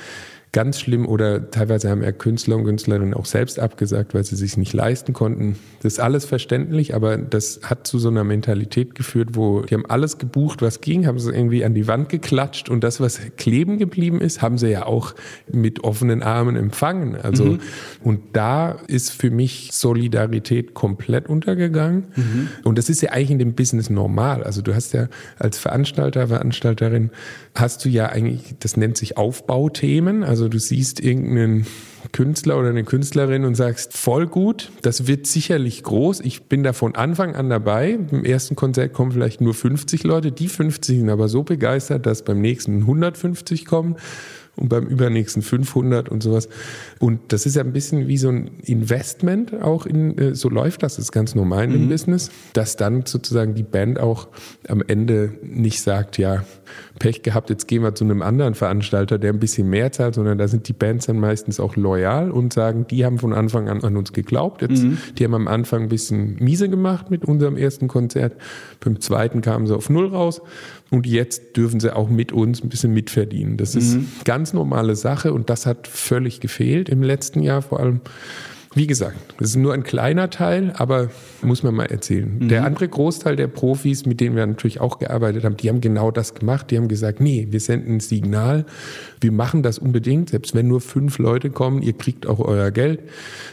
[0.56, 4.56] ganz schlimm oder teilweise haben ja Künstler und Künstlerinnen auch selbst abgesagt, weil sie sich
[4.56, 5.56] nicht leisten konnten.
[5.82, 9.84] Das ist alles verständlich, aber das hat zu so einer Mentalität geführt, wo die haben
[9.84, 13.76] alles gebucht, was ging, haben sie irgendwie an die Wand geklatscht und das, was kleben
[13.76, 15.14] geblieben ist, haben sie ja auch
[15.52, 17.16] mit offenen Armen empfangen.
[17.16, 17.58] Also mhm.
[18.02, 22.48] und da ist für mich Solidarität komplett untergegangen mhm.
[22.64, 24.42] und das ist ja eigentlich in dem Business normal.
[24.42, 27.10] Also du hast ja als Veranstalter, Veranstalterin
[27.54, 30.24] hast du ja eigentlich, das nennt sich Aufbauthemen.
[30.24, 31.66] Also du siehst irgendeinen
[32.12, 36.20] Künstler oder eine Künstlerin und sagst, voll gut, das wird sicherlich groß.
[36.20, 37.98] Ich bin da von Anfang an dabei.
[38.10, 40.32] Im ersten Konzert kommen vielleicht nur 50 Leute.
[40.32, 43.96] Die 50 sind aber so begeistert, dass beim nächsten 150 kommen
[44.56, 46.48] und beim übernächsten 500 und sowas.
[46.98, 50.82] Und das ist ja ein bisschen wie so ein Investment auch in, äh, so läuft
[50.82, 51.88] das, ist ganz normal im mhm.
[51.88, 54.28] Business, dass dann sozusagen die Band auch
[54.68, 56.44] am Ende nicht sagt, ja,
[56.98, 60.38] Pech gehabt, jetzt gehen wir zu einem anderen Veranstalter, der ein bisschen mehr zahlt, sondern
[60.38, 63.84] da sind die Bands dann meistens auch loyal und sagen, die haben von Anfang an
[63.84, 64.62] an uns geglaubt.
[64.62, 64.98] Jetzt, mhm.
[65.16, 68.34] Die haben am Anfang ein bisschen miese gemacht mit unserem ersten Konzert.
[68.80, 70.42] Beim zweiten kamen sie auf Null raus
[70.90, 73.56] und jetzt dürfen sie auch mit uns ein bisschen mitverdienen.
[73.56, 74.08] Das ist mhm.
[74.24, 78.00] ganz normale Sache und das hat völlig gefehlt im letzten Jahr vor allem.
[78.76, 81.08] Wie gesagt, das ist nur ein kleiner Teil, aber
[81.40, 82.36] muss man mal erzählen.
[82.40, 82.48] Mhm.
[82.48, 86.10] Der andere Großteil der Profis, mit denen wir natürlich auch gearbeitet haben, die haben genau
[86.10, 86.70] das gemacht.
[86.70, 88.66] Die haben gesagt, nee, wir senden ein Signal,
[89.22, 93.00] wir machen das unbedingt, selbst wenn nur fünf Leute kommen, ihr kriegt auch euer Geld.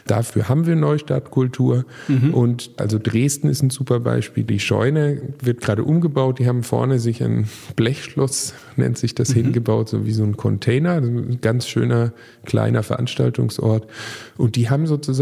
[0.07, 1.85] Dafür haben wir Neustartkultur.
[2.09, 2.33] Mhm.
[2.33, 4.43] Und also Dresden ist ein super Beispiel.
[4.43, 6.39] Die Scheune wird gerade umgebaut.
[6.39, 9.43] Die haben vorne sich ein Blechschloss, nennt sich das, mhm.
[9.43, 10.95] hingebaut, so wie so ein Container.
[10.95, 12.11] Ein ganz schöner
[12.43, 13.87] kleiner Veranstaltungsort.
[14.35, 15.12] Und die haben sozusagen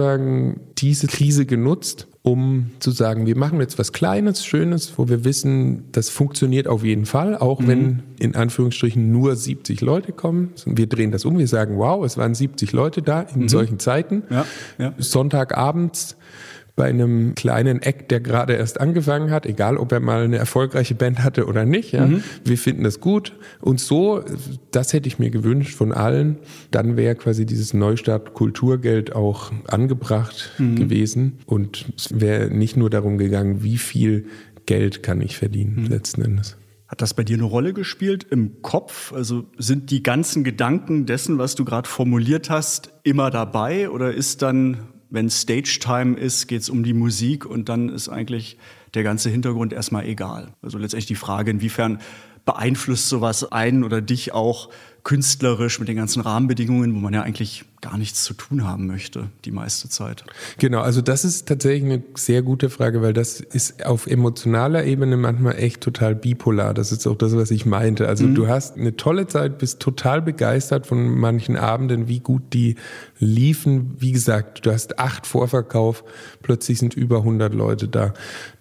[0.78, 5.86] diese Krise genutzt, um zu sagen, wir machen jetzt was Kleines, Schönes, wo wir wissen,
[5.92, 7.68] das funktioniert auf jeden Fall, auch mhm.
[7.68, 10.52] wenn in Anführungsstrichen nur 70 Leute kommen.
[10.66, 13.50] Wir drehen das um, wir sagen, wow, es waren 70 Leute da in mhm.
[13.50, 14.24] solchen Zeiten.
[14.30, 14.46] Ja,
[14.78, 14.94] ja.
[14.98, 16.16] Sonntagabends
[16.76, 20.96] bei einem kleinen Act, der gerade erst angefangen hat, egal ob er mal eine erfolgreiche
[20.96, 21.92] Band hatte oder nicht.
[21.92, 22.06] Ja.
[22.06, 22.24] Mhm.
[22.44, 23.34] Wir finden das gut.
[23.60, 24.24] Und so,
[24.72, 26.38] das hätte ich mir gewünscht von allen.
[26.72, 30.76] Dann wäre quasi dieses Neustart Kulturgeld auch angebracht mhm.
[30.76, 31.40] gewesen.
[31.46, 34.26] Und es wäre nicht nur darum gegangen, wie viel
[34.66, 35.86] Geld kann ich verdienen, mhm.
[35.88, 36.58] letzten Endes.
[36.92, 39.14] Hat das bei dir eine Rolle gespielt im Kopf?
[39.14, 43.90] Also sind die ganzen Gedanken dessen, was du gerade formuliert hast, immer dabei?
[43.90, 48.10] Oder ist dann, wenn Stage Time ist, geht es um die Musik und dann ist
[48.10, 48.58] eigentlich
[48.94, 50.54] der ganze Hintergrund erstmal egal?
[50.62, 52.00] Also letztendlich die Frage, inwiefern
[52.46, 54.70] beeinflusst sowas einen oder dich auch
[55.04, 59.30] künstlerisch mit den ganzen Rahmenbedingungen, wo man ja eigentlich gar nichts zu tun haben möchte,
[59.44, 60.24] die meiste Zeit.
[60.60, 65.18] Genau, also das ist tatsächlich eine sehr gute Frage, weil das ist auf emotionaler Ebene
[65.18, 66.76] manchmal echt total bipolar.
[66.76, 68.08] Das ist auch das, was ich meinte.
[68.08, 68.36] Also mhm.
[68.36, 72.76] du hast eine tolle Zeit, bist total begeistert von manchen Abenden, wie gut die
[73.18, 73.96] liefen.
[73.98, 76.04] Wie gesagt, du hast acht Vorverkauf,
[76.44, 78.14] plötzlich sind über 100 Leute da.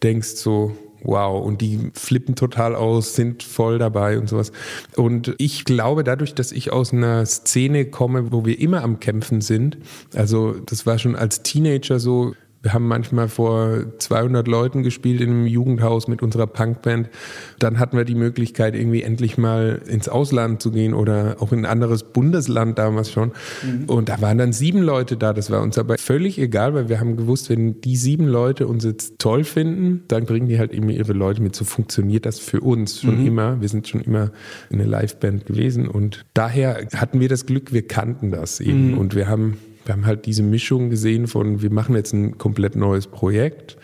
[0.02, 4.52] Denkst so, wow, und die flippen total aus, sind voll dabei und sowas.
[4.96, 9.40] Und ich glaube, dadurch, dass ich aus einer Szene komme, wo wir immer am Kämpfen
[9.40, 9.78] sind,
[10.14, 15.30] also das war schon als Teenager so, wir haben manchmal vor 200 Leuten gespielt in
[15.30, 17.08] einem Jugendhaus mit unserer Punkband.
[17.58, 21.60] Dann hatten wir die Möglichkeit, irgendwie endlich mal ins Ausland zu gehen oder auch in
[21.60, 23.32] ein anderes Bundesland damals schon.
[23.62, 23.84] Mhm.
[23.86, 25.32] Und da waren dann sieben Leute da.
[25.32, 28.84] Das war uns aber völlig egal, weil wir haben gewusst, wenn die sieben Leute uns
[28.84, 31.56] jetzt toll finden, dann bringen die halt eben ihre Leute mit.
[31.56, 33.26] So funktioniert das für uns schon mhm.
[33.26, 33.60] immer.
[33.62, 34.32] Wir sind schon immer
[34.70, 38.92] eine Liveband gewesen und daher hatten wir das Glück, wir kannten das eben.
[38.92, 38.98] Mhm.
[38.98, 42.76] Und wir haben wir haben halt diese Mischung gesehen von, wir machen jetzt ein komplett
[42.76, 43.76] neues Projekt,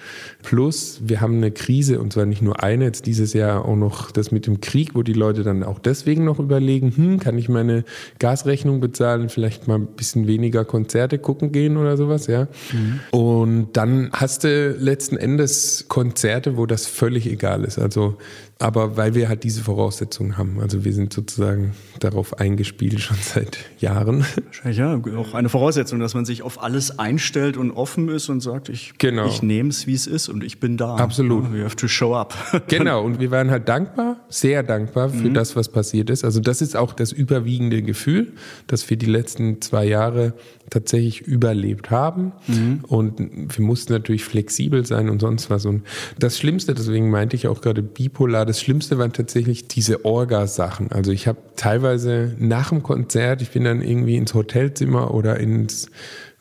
[0.43, 4.11] plus wir haben eine Krise und zwar nicht nur eine, jetzt dieses Jahr auch noch
[4.11, 7.49] das mit dem Krieg, wo die Leute dann auch deswegen noch überlegen, hm, kann ich
[7.49, 7.85] meine
[8.19, 12.49] Gasrechnung bezahlen, vielleicht mal ein bisschen weniger Konzerte gucken gehen oder sowas, ja.
[12.73, 13.01] Mhm.
[13.19, 17.79] Und dann hast du letzten Endes Konzerte, wo das völlig egal ist.
[17.79, 18.17] Also
[18.59, 20.61] aber weil wir halt diese Voraussetzungen haben.
[20.61, 24.25] Also wir sind sozusagen darauf eingespielt schon seit Jahren.
[24.45, 28.41] Wahrscheinlich ja, auch eine Voraussetzung, dass man sich auf alles einstellt und offen ist und
[28.41, 29.27] sagt, ich, genau.
[29.27, 30.97] ich nehme es, wie es ist und ich bin da.
[30.97, 31.53] Absolut.
[31.53, 32.35] We have to show up.
[32.69, 35.35] Genau, und wir waren halt dankbar, sehr dankbar für mhm.
[35.35, 36.25] das, was passiert ist.
[36.25, 38.33] Also das ist auch das überwiegende Gefühl,
[38.67, 40.35] dass wir die letzten zwei Jahre
[40.71, 42.33] tatsächlich überlebt haben.
[42.47, 42.81] Mhm.
[42.87, 45.67] Und wir mussten natürlich flexibel sein und sonst was.
[45.67, 45.83] Und
[46.19, 50.93] das Schlimmste, deswegen meinte ich auch gerade bipolar, das Schlimmste waren tatsächlich diese Orga-Sachen.
[50.93, 55.89] Also ich habe teilweise nach dem Konzert, ich bin dann irgendwie ins Hotelzimmer oder ins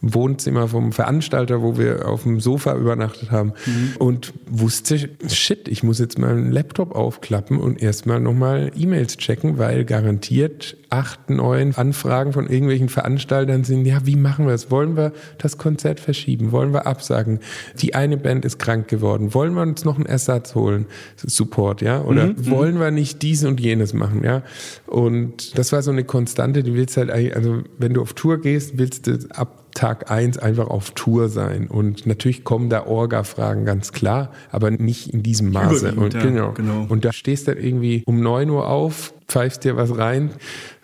[0.01, 3.93] Wohnzimmer vom Veranstalter, wo wir auf dem Sofa übernachtet haben mhm.
[3.97, 9.57] und wusste, shit, ich muss jetzt mal einen Laptop aufklappen und erstmal nochmal E-Mails checken,
[9.57, 14.71] weil garantiert acht, neun Anfragen von irgendwelchen Veranstaltern sind, ja, wie machen wir es?
[14.71, 16.53] Wollen wir das Konzert verschieben?
[16.53, 17.39] Wollen wir absagen?
[17.79, 19.33] Die eine Band ist krank geworden.
[19.33, 20.85] Wollen wir uns noch einen Ersatz holen?
[21.17, 22.01] Support, ja?
[22.01, 22.35] Oder mhm.
[22.37, 22.49] mhm.
[22.49, 24.41] wollen wir nicht dies und jenes machen, ja?
[24.87, 28.39] Und das war so eine Konstante, du willst halt eigentlich, also wenn du auf Tour
[28.39, 31.67] gehst, willst du ab Tag eins einfach auf Tour sein.
[31.67, 35.93] Und natürlich kommen da Orga-Fragen ganz klar, aber nicht in diesem Maße.
[35.93, 36.53] Und, ja, genau.
[36.53, 36.85] genau.
[36.89, 40.31] und da stehst du dann irgendwie um neun Uhr auf, pfeifst dir was rein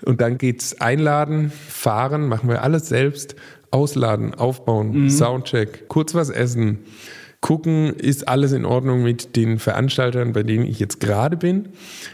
[0.04, 3.36] und dann geht's einladen, fahren, machen wir alles selbst,
[3.72, 5.10] ausladen, aufbauen, mhm.
[5.10, 6.80] Soundcheck, kurz was essen
[7.42, 11.70] gucken, ist alles in Ordnung mit den Veranstaltern, bei denen ich jetzt gerade bin.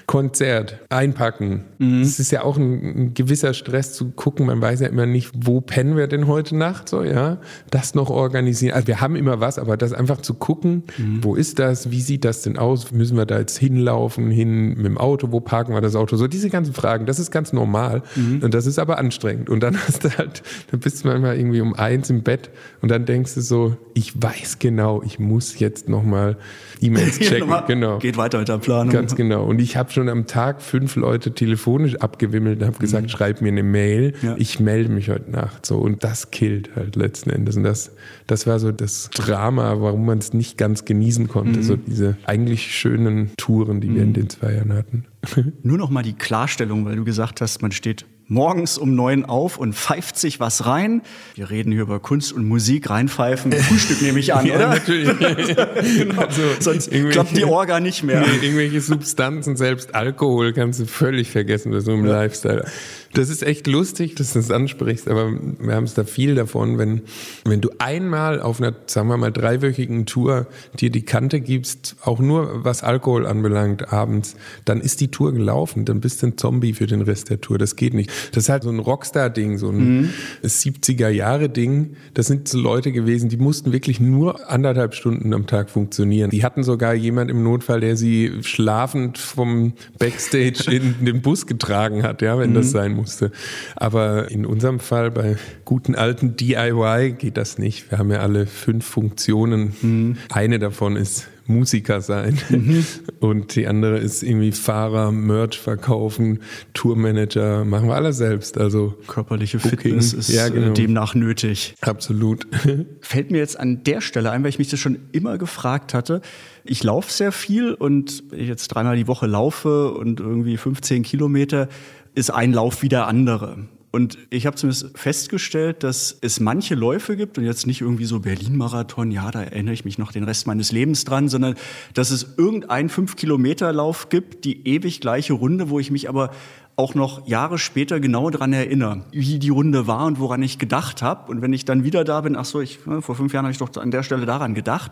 [0.05, 1.65] Konzert, einpacken.
[1.79, 2.01] Mhm.
[2.01, 4.45] Es ist ja auch ein, ein, gewisser Stress zu gucken.
[4.45, 7.39] Man weiß ja immer nicht, wo pennen wir denn heute Nacht, so, ja.
[7.69, 8.73] Das noch organisieren.
[8.73, 11.21] Also wir haben immer was, aber das einfach zu gucken, mhm.
[11.21, 11.91] wo ist das?
[11.91, 12.93] Wie sieht das denn aus?
[12.93, 15.33] Müssen wir da jetzt hinlaufen, hin mit dem Auto?
[15.33, 16.15] Wo parken wir das Auto?
[16.15, 18.01] So diese ganzen Fragen, das ist ganz normal.
[18.15, 18.43] Mhm.
[18.43, 19.49] Und das ist aber anstrengend.
[19.49, 22.49] Und dann hast du halt, dann bist du manchmal irgendwie um eins im Bett
[22.81, 26.37] und dann denkst du so, ich weiß genau, ich muss jetzt nochmal
[26.81, 27.49] E-Mails checken.
[27.67, 27.99] genau.
[27.99, 28.93] Geht weiter mit der Planung.
[28.93, 29.45] Ganz genau.
[29.45, 33.09] Und ich habe schon am Tag fünf Leute telefonisch abgewimmelt und habe gesagt, mhm.
[33.09, 34.35] schreib mir eine Mail, ja.
[34.37, 35.65] ich melde mich heute Nacht.
[35.65, 37.57] So und das killt halt letzten Endes.
[37.57, 37.91] Und das,
[38.27, 41.59] das war so das Drama, warum man es nicht ganz genießen konnte.
[41.59, 41.63] Mhm.
[41.63, 44.13] So diese eigentlich schönen Touren, die wir in mhm.
[44.13, 45.05] den zwei Jahren hatten.
[45.63, 49.57] Nur noch mal die Klarstellung, weil du gesagt hast, man steht morgens um neun auf
[49.57, 51.01] und pfeift sich was rein.
[51.35, 53.51] Wir reden hier über Kunst und Musik, reinpfeifen.
[53.51, 54.67] Frühstück nehme ich an, ja, oder?
[54.69, 55.17] Natürlich.
[55.97, 56.21] genau.
[56.21, 58.21] also, Sonst klappt die Orga nicht mehr.
[58.21, 62.13] Nee, irgendwelche Substanzen, selbst Alkohol kannst du völlig vergessen, so im ja.
[62.21, 62.65] Lifestyle.
[63.13, 66.77] Das ist echt lustig, dass du das ansprichst, aber wir haben es da viel davon,
[66.77, 67.01] wenn,
[67.45, 70.47] wenn du einmal auf einer, sagen wir mal, dreiwöchigen Tour
[70.79, 75.85] dir die Kante gibst, auch nur was Alkohol anbelangt abends, dann ist die Tour gelaufen,
[75.85, 77.57] dann bist du ein Zombie für den Rest der Tour.
[77.57, 78.11] Das geht nicht.
[78.33, 80.09] Das ist halt so ein Rockstar-Ding, so ein mhm.
[80.43, 81.95] 70er-Jahre-Ding.
[82.13, 86.29] Das sind so Leute gewesen, die mussten wirklich nur anderthalb Stunden am Tag funktionieren.
[86.29, 92.03] Die hatten sogar jemand im Notfall, der sie schlafend vom Backstage in den Bus getragen
[92.03, 92.55] hat, ja, wenn mhm.
[92.55, 93.31] das sein musste.
[93.75, 97.89] Aber in unserem Fall bei guten alten DIY geht das nicht.
[97.89, 99.73] Wir haben ja alle fünf Funktionen.
[99.81, 100.17] Mhm.
[100.29, 102.37] Eine davon ist Musiker sein.
[102.49, 102.85] Mhm.
[103.19, 106.39] Und die andere ist irgendwie Fahrer, Merch verkaufen,
[106.73, 108.57] Tourmanager, machen wir alle selbst.
[108.57, 109.77] Also körperliche Booking.
[109.77, 110.73] Fitness ist ja, genau.
[110.73, 111.75] demnach nötig.
[111.81, 112.47] Absolut.
[113.01, 116.21] Fällt mir jetzt an der Stelle ein, weil ich mich das schon immer gefragt hatte.
[116.63, 121.69] Ich laufe sehr viel und ich jetzt dreimal die Woche laufe und irgendwie 15 Kilometer,
[122.17, 123.67] ist ein Lauf wie der andere.
[123.91, 128.19] Und ich habe zumindest festgestellt, dass es manche Läufe gibt und jetzt nicht irgendwie so
[128.19, 131.55] Berlin-Marathon, ja, da erinnere ich mich noch den Rest meines Lebens dran, sondern
[131.93, 136.31] dass es irgendeinen 5-Kilometer-Lauf gibt, die ewig gleiche Runde, wo ich mich aber
[136.75, 141.03] auch noch Jahre später genau dran erinnere, wie die Runde war und woran ich gedacht
[141.03, 141.31] habe.
[141.31, 143.51] Und wenn ich dann wieder da bin, ach so, ich, ne, vor fünf Jahren habe
[143.51, 144.91] ich doch an der Stelle daran gedacht.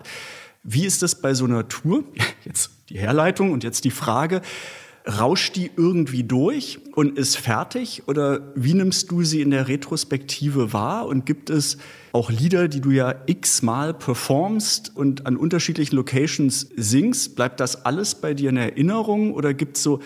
[0.63, 2.03] Wie ist das bei so einer Tour?
[2.45, 4.41] Jetzt die Herleitung und jetzt die Frage.
[5.07, 8.03] Rauscht die irgendwie durch und ist fertig?
[8.07, 11.05] Oder wie nimmst du sie in der Retrospektive wahr?
[11.05, 11.77] Und gibt es
[12.11, 17.35] auch Lieder, die du ja x-mal performst und an unterschiedlichen Locations singst?
[17.35, 19.33] Bleibt das alles bei dir in Erinnerung?
[19.33, 19.99] Oder gibt es so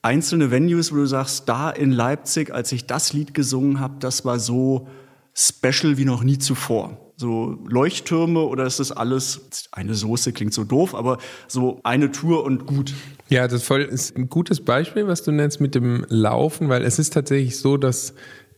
[0.00, 4.24] einzelne Venues, wo du sagst, da in Leipzig, als ich das Lied gesungen habe, das
[4.24, 4.88] war so
[5.34, 6.98] special wie noch nie zuvor?
[7.18, 11.18] so Leuchttürme oder ist das alles eine Soße klingt so doof, aber
[11.48, 12.94] so eine Tour und gut?
[13.28, 17.12] Ja, das ist ein gutes Beispiel, was du nennst mit dem Laufen, weil es ist
[17.12, 18.14] tatsächlich so, dass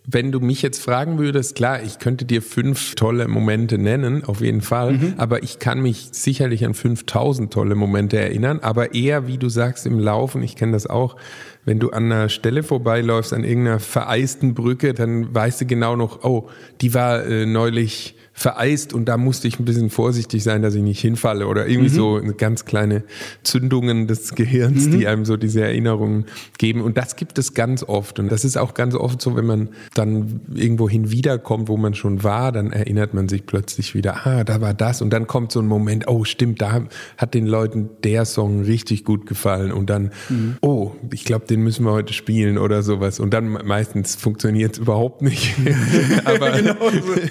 [0.07, 4.41] wenn du mich jetzt fragen würdest, klar, ich könnte dir fünf tolle Momente nennen, auf
[4.41, 5.15] jeden Fall, mhm.
[5.19, 9.87] aber ich kann mich sicherlich an 5000 tolle Momente erinnern, aber eher, wie du sagst,
[9.87, 11.17] im Laufen, ich kenne das auch,
[11.65, 16.25] wenn du an einer Stelle vorbeiläufst, an irgendeiner vereisten Brücke, dann weißt du genau noch,
[16.25, 16.49] oh,
[16.81, 20.81] die war äh, neulich vereist und da musste ich ein bisschen vorsichtig sein, dass ich
[20.81, 21.95] nicht hinfalle oder irgendwie mhm.
[21.95, 23.05] so ganz kleine
[23.43, 24.99] Zündungen des Gehirns, mhm.
[24.99, 26.25] die einem so diese Erinnerungen
[26.57, 26.81] geben.
[26.81, 28.19] Und das gibt es ganz oft.
[28.19, 32.25] Und das ist auch ganz oft so, wenn man dann irgendwohin wiederkommt, wo man schon
[32.25, 35.03] war, dann erinnert man sich plötzlich wieder, ah, da war das.
[35.03, 36.87] Und dann kommt so ein Moment, oh, stimmt, da
[37.19, 39.71] hat den Leuten der Song richtig gut gefallen.
[39.71, 40.57] Und dann, mhm.
[40.63, 43.21] oh, ich glaube, den müssen wir heute spielen oder sowas.
[43.21, 45.57] Und dann meistens funktioniert es überhaupt nicht.
[46.25, 46.77] Aber genau,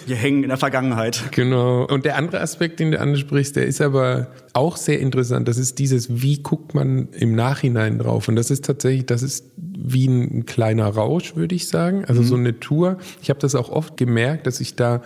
[0.05, 0.98] wir hängen in der Vergangenheit.
[0.99, 1.31] Vergangenheit.
[1.31, 1.85] Genau.
[1.85, 5.47] Und der andere Aspekt, den du ansprichst, der ist aber auch sehr interessant.
[5.47, 8.27] Das ist dieses, wie guckt man im Nachhinein drauf?
[8.27, 12.05] Und das ist tatsächlich, das ist wie ein kleiner Rausch, würde ich sagen.
[12.05, 12.25] Also mhm.
[12.25, 12.97] so eine Tour.
[13.21, 15.01] Ich habe das auch oft gemerkt, dass ich da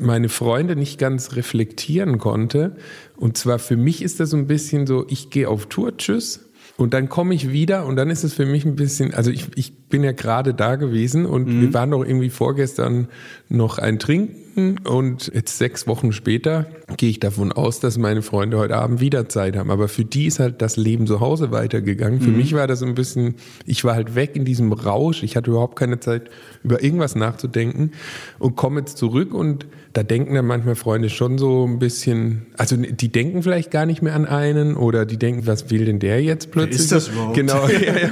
[0.00, 2.76] meine Freunde nicht ganz reflektieren konnte.
[3.16, 6.40] Und zwar für mich ist das so ein bisschen so, ich gehe auf Tour, tschüss.
[6.82, 9.46] Und dann komme ich wieder und dann ist es für mich ein bisschen, also ich,
[9.54, 11.60] ich bin ja gerade da gewesen und mhm.
[11.60, 13.06] wir waren doch irgendwie vorgestern
[13.48, 16.66] noch ein Trinken und jetzt sechs Wochen später
[16.96, 19.70] gehe ich davon aus, dass meine Freunde heute Abend wieder Zeit haben.
[19.70, 22.20] Aber für die ist halt das Leben zu Hause weitergegangen.
[22.20, 22.38] Für mhm.
[22.38, 25.22] mich war das ein bisschen, ich war halt weg in diesem Rausch.
[25.22, 26.30] Ich hatte überhaupt keine Zeit,
[26.64, 27.92] über irgendwas nachzudenken
[28.40, 32.76] und komme jetzt zurück und da denken dann manchmal Freunde schon so ein bisschen, also
[32.76, 36.22] die denken vielleicht gar nicht mehr an einen oder die denken, was will denn der
[36.22, 36.78] jetzt plötzlich?
[36.78, 37.34] Wer ist das überhaupt?
[37.34, 37.68] Genau.
[37.72, 38.10] Ja, ja.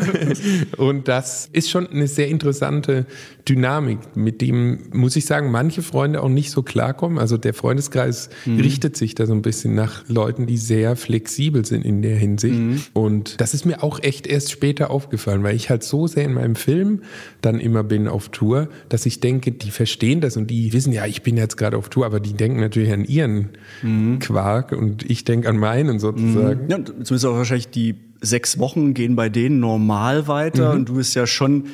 [0.79, 3.07] Und das ist schon eine sehr interessante
[3.49, 7.19] Dynamik, mit dem, muss ich sagen, manche Freunde auch nicht so klarkommen.
[7.19, 8.61] Also der Freundeskreis mhm.
[8.61, 12.59] richtet sich da so ein bisschen nach Leuten, die sehr flexibel sind in der Hinsicht.
[12.59, 12.81] Mhm.
[12.93, 16.35] Und das ist mir auch echt erst später aufgefallen, weil ich halt so sehr in
[16.35, 17.03] meinem Film
[17.41, 21.07] dann immer bin auf Tour, dass ich denke, die verstehen das und die wissen, ja,
[21.07, 23.51] ich bin jetzt gerade auf Tour, aber die denken natürlich an ihren
[23.83, 24.19] mhm.
[24.19, 26.69] Quark und ich denke an meinen sozusagen.
[26.69, 30.81] Ja, zumindest auch wahrscheinlich die sechs Wochen gehen bei denen normal weiter mhm.
[30.81, 31.65] und du bist ja schon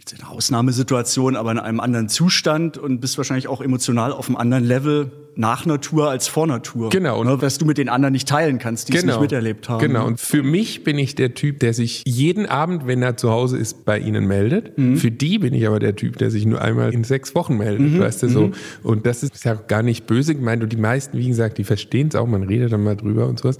[0.00, 4.28] jetzt in einer Ausnahmesituation, aber in einem anderen Zustand und bist wahrscheinlich auch emotional auf
[4.28, 6.88] einem anderen Level nach Natur als vor Natur.
[6.90, 7.22] Genau.
[7.22, 9.00] Ne, was du mit den anderen nicht teilen kannst, die genau.
[9.00, 9.80] es nicht miterlebt haben.
[9.80, 10.06] Genau.
[10.06, 13.58] Und für mich bin ich der Typ, der sich jeden Abend, wenn er zu Hause
[13.58, 14.76] ist, bei ihnen meldet.
[14.76, 14.96] Mhm.
[14.96, 17.92] Für die bin ich aber der Typ, der sich nur einmal in sechs Wochen meldet,
[17.92, 18.00] mhm.
[18.00, 18.46] weißt du so.
[18.48, 18.52] Mhm.
[18.82, 20.62] Und das ist ja gar nicht böse gemeint.
[20.62, 22.26] Und die meisten, wie gesagt, die verstehen es auch.
[22.26, 23.58] Man redet dann mal drüber und sowas.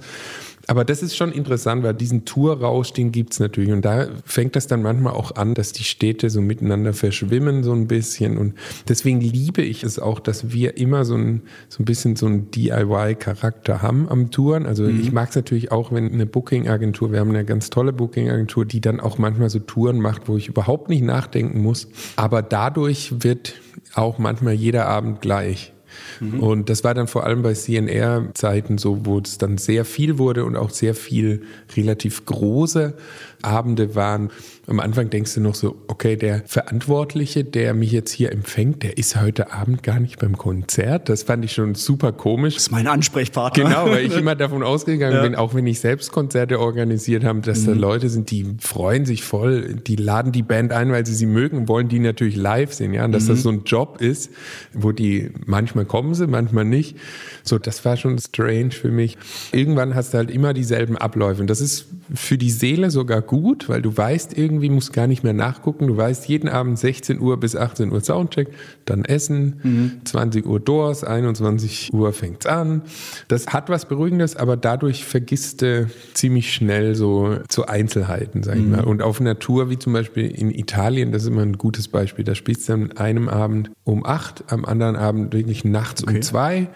[0.71, 3.73] Aber das ist schon interessant, weil diesen Tourrausch, den gibt es natürlich.
[3.73, 7.73] Und da fängt das dann manchmal auch an, dass die Städte so miteinander verschwimmen, so
[7.73, 8.37] ein bisschen.
[8.37, 8.53] Und
[8.87, 12.51] deswegen liebe ich es auch, dass wir immer so ein, so ein bisschen so einen
[12.51, 14.65] DIY-Charakter haben am Touren.
[14.65, 15.01] Also mhm.
[15.01, 18.79] ich mag es natürlich auch, wenn eine Booking-Agentur, wir haben eine ganz tolle Booking-Agentur, die
[18.79, 21.89] dann auch manchmal so Touren macht, wo ich überhaupt nicht nachdenken muss.
[22.15, 23.55] Aber dadurch wird
[23.93, 25.73] auch manchmal jeder Abend gleich.
[26.19, 26.39] Mhm.
[26.39, 30.45] Und das war dann vor allem bei CNR-Zeiten so, wo es dann sehr viel wurde
[30.45, 31.43] und auch sehr viel
[31.75, 32.95] relativ große
[33.43, 34.29] Abende waren.
[34.67, 38.97] Am Anfang denkst du noch so, okay, der Verantwortliche, der mich jetzt hier empfängt, der
[38.97, 41.09] ist heute Abend gar nicht beim Konzert.
[41.09, 42.55] Das fand ich schon super komisch.
[42.55, 43.63] Das ist mein Ansprechpartner.
[43.63, 45.21] Genau, weil ich immer davon ausgegangen ja.
[45.23, 47.65] bin, auch wenn ich selbst Konzerte organisiert habe, dass mhm.
[47.67, 51.25] da Leute sind, die freuen sich voll, die laden die Band ein, weil sie sie
[51.25, 53.29] mögen, wollen die natürlich live sehen, ja, und dass mhm.
[53.29, 54.31] das so ein Job ist,
[54.73, 56.97] wo die manchmal kommen sie, manchmal nicht.
[57.43, 59.17] So, das war schon strange für mich.
[59.51, 63.69] Irgendwann hast du halt immer dieselben Abläufe und das ist für die Seele sogar gut,
[63.69, 65.87] weil du weißt, irgendwie musst gar nicht mehr nachgucken.
[65.87, 68.49] Du weißt, jeden Abend 16 Uhr bis 18 Uhr Soundcheck,
[68.91, 69.91] dann Essen, mhm.
[70.03, 72.83] 20 Uhr Doors, 21 Uhr fängt's an.
[73.27, 78.63] Das hat was Beruhigendes, aber dadurch vergisst du ziemlich schnell so zu Einzelheiten, sag ich
[78.63, 78.71] mhm.
[78.71, 78.83] mal.
[78.83, 82.25] Und auf Tour, wie zum Beispiel in Italien, das ist immer ein gutes Beispiel.
[82.25, 86.15] Da spielst du an einem Abend um acht, am anderen Abend wirklich nachts okay.
[86.15, 86.67] um zwei.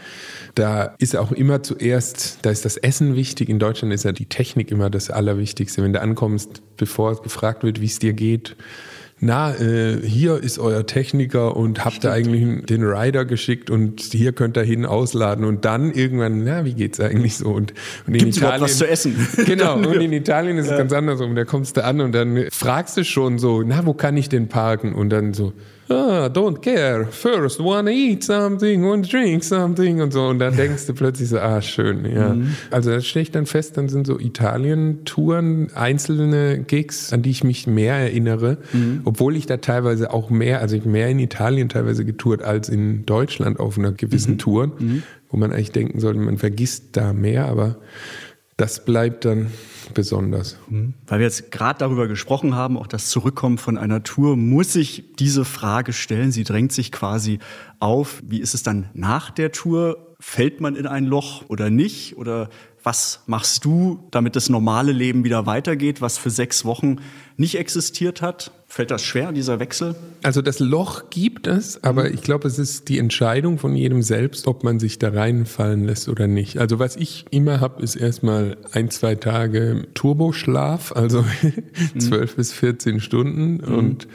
[0.56, 3.50] Da ist auch immer zuerst, da ist das Essen wichtig.
[3.50, 5.84] In Deutschland ist ja die Technik immer das Allerwichtigste.
[5.84, 8.56] Wenn du ankommst, bevor gefragt wird, wie es dir geht,
[9.20, 14.34] na, äh, hier ist euer Techniker und habt ihr eigentlich den Rider geschickt und hier
[14.34, 17.50] könnt ihr hin ausladen und dann irgendwann, na, wie geht's eigentlich so?
[17.50, 17.74] Und,
[18.08, 19.16] und in Gibt's Italien was zu essen?
[19.46, 21.36] Genau, und in Italien ist es ganz andersrum.
[21.36, 24.50] Da kommst du an und dann fragst du schon so, na, wo kann ich denn
[24.50, 24.94] parken?
[24.94, 25.54] Und dann so,
[25.90, 30.28] ah, don't care, first wanna eat something and drink something und so.
[30.28, 32.34] Und dann denkst du plötzlich so, ah, schön, ja.
[32.34, 32.56] Mhm.
[32.72, 37.44] Also das stelle ich dann fest, dann sind so Italien-Touren, einzelne Gigs, an die ich
[37.44, 39.02] mich mehr erinnere, mhm.
[39.06, 43.06] obwohl ich da teilweise auch mehr, also ich mehr in Italien teilweise getourt als in
[43.06, 44.40] Deutschland auf einer gewissen mhm.
[44.40, 45.04] Tour, mhm.
[45.30, 47.78] wo man eigentlich denken sollte, man vergisst da mehr, aber
[48.58, 49.52] das bleibt dann
[49.94, 50.58] besonders.
[50.70, 50.94] Mhm.
[51.08, 55.16] Weil wir jetzt gerade darüber gesprochen haben, auch das Zurückkommen von einer Tour, muss ich
[55.20, 56.32] diese Frage stellen.
[56.32, 57.40] Sie drängt sich quasi
[57.80, 58.24] auf.
[58.26, 60.16] Wie ist es dann nach der Tour?
[60.20, 62.18] Fällt man in ein Loch oder nicht?
[62.18, 62.50] Oder
[62.86, 66.98] was machst du, damit das normale Leben wieder weitergeht, was für sechs Wochen
[67.36, 68.52] nicht existiert hat?
[68.68, 69.96] Fällt das schwer, dieser Wechsel?
[70.22, 72.14] Also das Loch gibt es, aber mhm.
[72.14, 76.10] ich glaube, es ist die Entscheidung von jedem selbst, ob man sich da reinfallen lässt
[76.10, 76.60] oder nicht.
[76.60, 81.26] Also was ich immer habe, ist erstmal ein, zwei Tage Turboschlaf, also
[81.98, 82.38] zwölf mhm.
[82.38, 83.54] bis 14 Stunden.
[83.66, 83.78] Mhm.
[83.78, 84.08] Und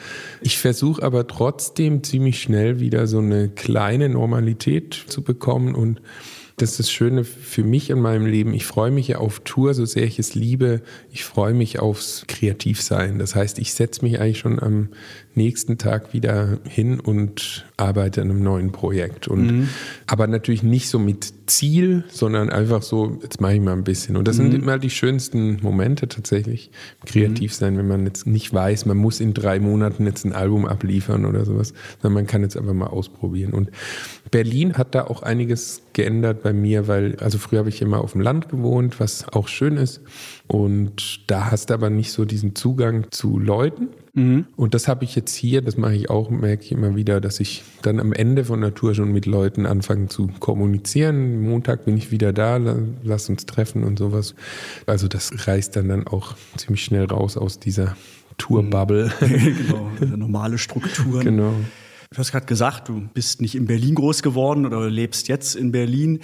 [0.43, 6.01] ich versuche aber trotzdem ziemlich schnell wieder so eine kleine Normalität zu bekommen und
[6.61, 8.53] das ist das Schöne für mich in meinem Leben.
[8.55, 10.83] Ich freue mich ja auf Tour, so sehr ich es liebe.
[11.11, 13.19] Ich freue mich aufs Kreativsein.
[13.19, 14.89] Das heißt, ich setze mich eigentlich schon am
[15.35, 19.29] nächsten Tag wieder hin und arbeite an einem neuen Projekt.
[19.29, 19.69] Und mhm.
[20.07, 24.17] aber natürlich nicht so mit Ziel, sondern einfach so, jetzt mache ich mal ein bisschen.
[24.17, 24.53] Und das mhm.
[24.53, 26.71] sind immer die schönsten Momente tatsächlich.
[27.07, 27.55] Kreativ mhm.
[27.55, 31.25] sein, wenn man jetzt nicht weiß, man muss in drei Monaten jetzt ein Album abliefern
[31.25, 33.53] oder sowas, sondern man kann jetzt einfach mal ausprobieren.
[33.53, 33.71] Und
[34.31, 38.13] Berlin hat da auch einiges geändert bei mir, weil, also früher habe ich immer auf
[38.13, 40.01] dem Land gewohnt, was auch schön ist.
[40.51, 43.91] Und da hast du aber nicht so diesen Zugang zu Leuten.
[44.15, 44.47] Mhm.
[44.57, 47.39] Und das habe ich jetzt hier, das mache ich auch, merke ich immer wieder, dass
[47.39, 51.41] ich dann am Ende von der Tour schon mit Leuten anfange zu kommunizieren.
[51.41, 52.59] Montag bin ich wieder da,
[53.05, 54.35] lass uns treffen und sowas.
[54.87, 57.97] Also das reißt dann dann auch ziemlich schnell raus aus dieser
[58.37, 59.13] Tourbubble.
[59.21, 61.25] genau, normale Strukturen.
[61.25, 61.55] Genau.
[62.11, 65.71] Du hast gerade gesagt, du bist nicht in Berlin groß geworden oder lebst jetzt in
[65.71, 66.19] Berlin.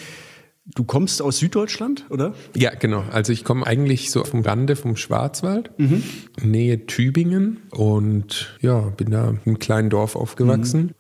[0.75, 2.35] Du kommst aus Süddeutschland, oder?
[2.57, 3.05] Ja, genau.
[3.13, 6.03] Also ich komme eigentlich so vom Rande vom Schwarzwald, mhm.
[6.43, 10.83] Nähe Tübingen und ja, bin da in einem kleinen Dorf aufgewachsen.
[10.83, 10.91] Mhm.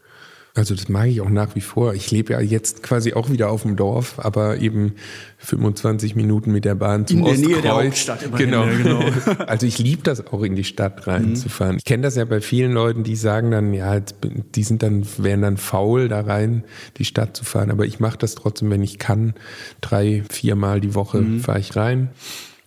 [0.56, 1.92] Also das mag ich auch nach wie vor.
[1.92, 4.94] Ich lebe ja jetzt quasi auch wieder auf dem Dorf, aber eben
[5.36, 7.38] 25 Minuten mit der Bahn zum in Ostkreuz.
[7.38, 8.64] In der Nähe der Hauptstadt genau.
[8.64, 9.00] genau.
[9.46, 11.74] also ich liebe das auch in die Stadt reinzufahren.
[11.74, 11.78] Mhm.
[11.78, 15.42] Ich kenne das ja bei vielen Leuten, die sagen dann, ja, die sind dann wären
[15.42, 16.64] dann faul da rein
[16.96, 19.34] die Stadt zu fahren, aber ich mache das trotzdem, wenn ich kann.
[19.82, 21.40] Drei, viermal die Woche mhm.
[21.40, 22.08] fahre ich rein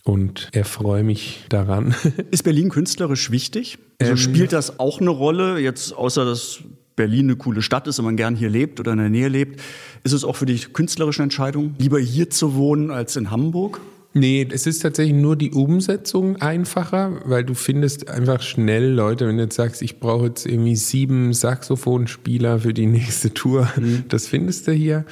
[0.04, 1.94] und erfreue mich daran.
[2.30, 3.78] Ist Berlin künstlerisch wichtig?
[3.98, 6.60] Also ähm, spielt das auch eine Rolle, jetzt außer dass
[7.00, 9.58] Berlin eine coole Stadt ist und man gern hier lebt oder in der Nähe lebt,
[10.04, 13.80] ist es auch für dich künstlerische Entscheidung, lieber hier zu wohnen als in Hamburg?
[14.12, 19.36] Nee, es ist tatsächlich nur die Umsetzung einfacher, weil du findest einfach schnell Leute, wenn
[19.36, 24.04] du jetzt sagst, ich brauche jetzt irgendwie sieben Saxophonspieler für die nächste Tour, mhm.
[24.08, 25.04] das findest du hier.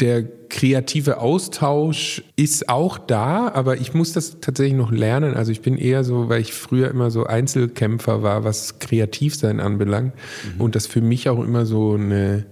[0.00, 5.34] Der kreative Austausch ist auch da, aber ich muss das tatsächlich noch lernen.
[5.34, 10.14] Also ich bin eher so, weil ich früher immer so Einzelkämpfer war, was Kreativsein anbelangt
[10.56, 10.60] mhm.
[10.60, 12.46] und das für mich auch immer so eine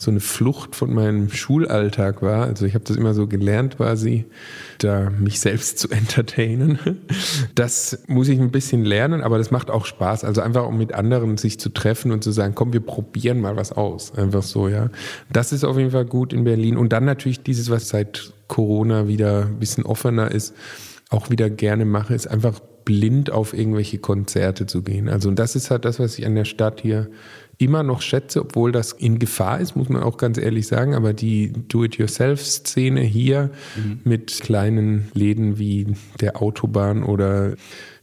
[0.00, 2.44] so eine Flucht von meinem Schulalltag war.
[2.46, 4.24] Also ich habe das immer so gelernt quasi,
[4.78, 6.78] da mich selbst zu entertainen.
[7.54, 10.24] Das muss ich ein bisschen lernen, aber das macht auch Spaß.
[10.24, 13.56] Also einfach um mit anderen sich zu treffen und zu sagen, komm, wir probieren mal
[13.56, 14.14] was aus.
[14.14, 14.88] Einfach so, ja.
[15.30, 16.78] Das ist auf jeden Fall gut in Berlin.
[16.78, 20.54] Und dann natürlich dieses, was seit Corona wieder ein bisschen offener ist,
[21.10, 25.10] auch wieder gerne mache, ist einfach blind auf irgendwelche Konzerte zu gehen.
[25.10, 27.10] Also und das ist halt das, was ich an der Stadt hier
[27.60, 30.94] immer noch schätze, obwohl das in Gefahr ist, muss man auch ganz ehrlich sagen.
[30.94, 34.00] Aber die Do-it-yourself-Szene hier mhm.
[34.04, 35.88] mit kleinen Läden wie
[36.20, 37.54] der Autobahn oder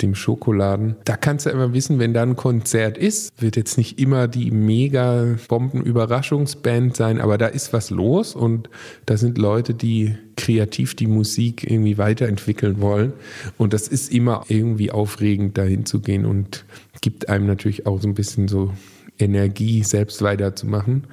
[0.04, 4.00] dem Schokoladen, da kannst du immer wissen, wenn da ein Konzert ist, wird jetzt nicht
[4.00, 8.70] immer die mega Bomben-Überraschungsband sein, aber da ist was los und
[9.08, 13.14] da sind Leute, die kreativ die Musik irgendwie weiterentwickeln wollen.
[13.58, 16.64] Und das ist immer irgendwie aufregend, dahin zu gehen und
[17.02, 18.72] gibt einem natürlich auch so ein bisschen so
[19.20, 21.08] Energie, selbst weiterzumachen.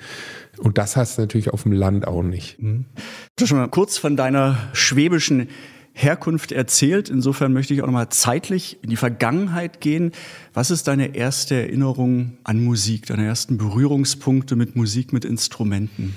[0.58, 2.60] Und das hast du natürlich auf dem Land auch nicht.
[2.62, 2.84] Mhm.
[3.36, 5.48] Du hast schon mal kurz von deiner schwäbischen
[5.94, 7.08] Herkunft erzählt.
[7.08, 10.12] Insofern möchte ich auch noch mal zeitlich in die Vergangenheit gehen.
[10.52, 16.14] Was ist deine erste Erinnerung an Musik, deine ersten Berührungspunkte mit Musik, mit Instrumenten?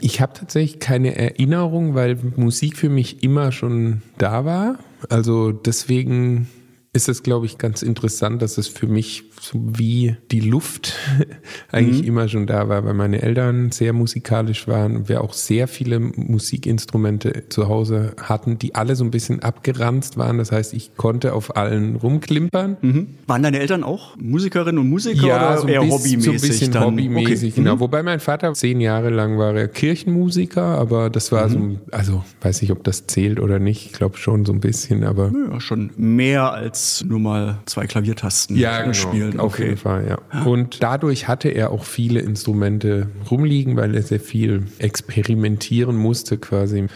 [0.00, 4.78] Ich habe tatsächlich keine Erinnerung, weil Musik für mich immer schon da war.
[5.08, 6.48] Also deswegen
[6.92, 10.94] ist es, glaube ich, ganz interessant, dass es für mich so wie die Luft
[11.70, 12.08] eigentlich mhm.
[12.08, 16.00] immer schon da war, weil meine Eltern sehr musikalisch waren und wir auch sehr viele
[16.00, 20.38] Musikinstrumente zu Hause hatten, die alle so ein bisschen abgeranzt waren.
[20.38, 22.78] Das heißt, ich konnte auf allen rumklimpern.
[22.80, 23.06] Mhm.
[23.26, 26.24] Waren deine Eltern auch Musikerinnen und Musiker ja, oder so eher bis, hobbymäßig?
[26.24, 26.84] So ein bisschen dann?
[26.84, 27.62] hobbymäßig, okay.
[27.62, 27.76] genau.
[27.76, 27.80] Mhm.
[27.80, 31.78] Wobei mein Vater zehn Jahre lang war er Kirchenmusiker, aber das war so, Mhm.
[31.92, 33.86] also weiß nicht, ob das zählt oder nicht.
[33.86, 38.56] Ich glaube schon so ein bisschen, aber Ja, schon mehr als nur mal zwei Klaviertasten
[38.56, 39.40] ja, genau, spielen.
[39.40, 40.44] Auf jeden Fall, ja.
[40.44, 46.86] Und dadurch hatte er auch viele Instrumente rumliegen, weil er sehr viel experimentieren musste quasi.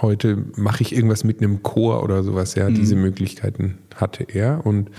[0.00, 2.70] Heute mache ich irgendwas mit einem Chor oder sowas, ja.
[2.70, 4.90] Diese Möglichkeiten hatte er und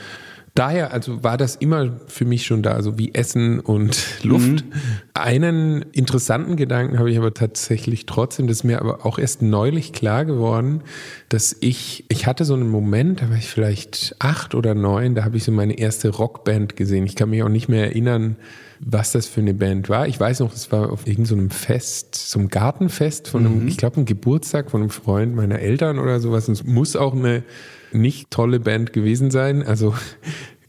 [0.55, 4.63] Daher, also war das immer für mich schon da, so wie Essen und Luft.
[5.15, 9.93] Einen interessanten Gedanken habe ich aber tatsächlich trotzdem, das ist mir aber auch erst neulich
[9.93, 10.81] klar geworden,
[11.27, 15.23] dass ich, ich hatte so einen Moment, da war ich vielleicht acht oder neun, da
[15.23, 17.07] habe ich so meine erste Rockband gesehen.
[17.07, 18.35] Ich kann mich auch nicht mehr erinnern,
[18.79, 20.07] was das für eine Band war.
[20.07, 23.77] Ich weiß noch, es war auf irgendeinem so Fest, so einem Gartenfest von einem, ich
[23.77, 26.47] glaube, einem Geburtstag von einem Freund meiner Eltern oder sowas.
[26.47, 27.43] Und es muss auch eine
[27.93, 29.63] nicht tolle Band gewesen sein.
[29.63, 29.93] Also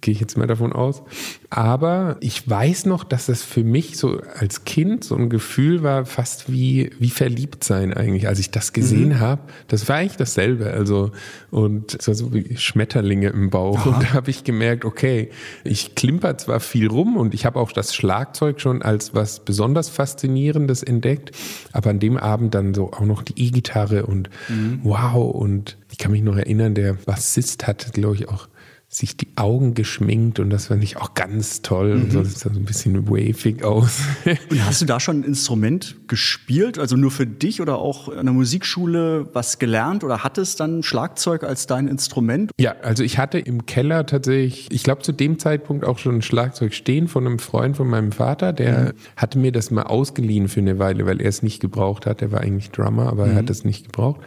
[0.05, 1.03] gehe ich jetzt mal davon aus.
[1.49, 6.05] Aber ich weiß noch, dass das für mich so als Kind so ein Gefühl war,
[6.05, 8.29] fast wie, wie verliebt sein eigentlich.
[8.29, 9.21] Als ich das gesehen mhm.
[9.21, 10.71] habe, das war eigentlich dasselbe.
[10.73, 11.11] Also,
[11.51, 13.79] und es war so wie Schmetterlinge im Bauch.
[13.79, 13.91] Aha.
[13.91, 15.31] Und da habe ich gemerkt, okay,
[15.65, 19.89] ich klimper zwar viel rum und ich habe auch das Schlagzeug schon als was besonders
[19.89, 21.31] Faszinierendes entdeckt,
[21.73, 24.81] aber an dem Abend dann so auch noch die E-Gitarre und mhm.
[24.83, 25.35] wow.
[25.35, 28.49] Und ich kann mich noch erinnern, der Bassist hat, glaube ich, auch
[28.89, 31.95] sich die Augen geschminkt und das fand ich auch ganz toll.
[31.95, 32.03] Mhm.
[32.03, 34.01] Und so, das sah so ein bisschen wavig aus.
[34.51, 36.81] und hast du da schon ein Instrument gespielt?
[36.81, 41.45] Also nur für dich oder auch an der Musikschule was gelernt oder hattest dann Schlagzeug
[41.45, 42.51] als dein Instrument?
[42.59, 46.23] Ja, also ich hatte im Keller tatsächlich, ich glaube zu dem Zeitpunkt auch schon ein
[46.23, 48.93] Schlagzeug stehen von einem Freund von meinem Vater, der mhm.
[49.17, 52.21] hatte mir das mal ausgeliehen für eine Weile, weil er es nicht gebraucht hat.
[52.21, 53.33] Er war eigentlich Drummer, aber mhm.
[53.33, 54.21] er hat es nicht gebraucht.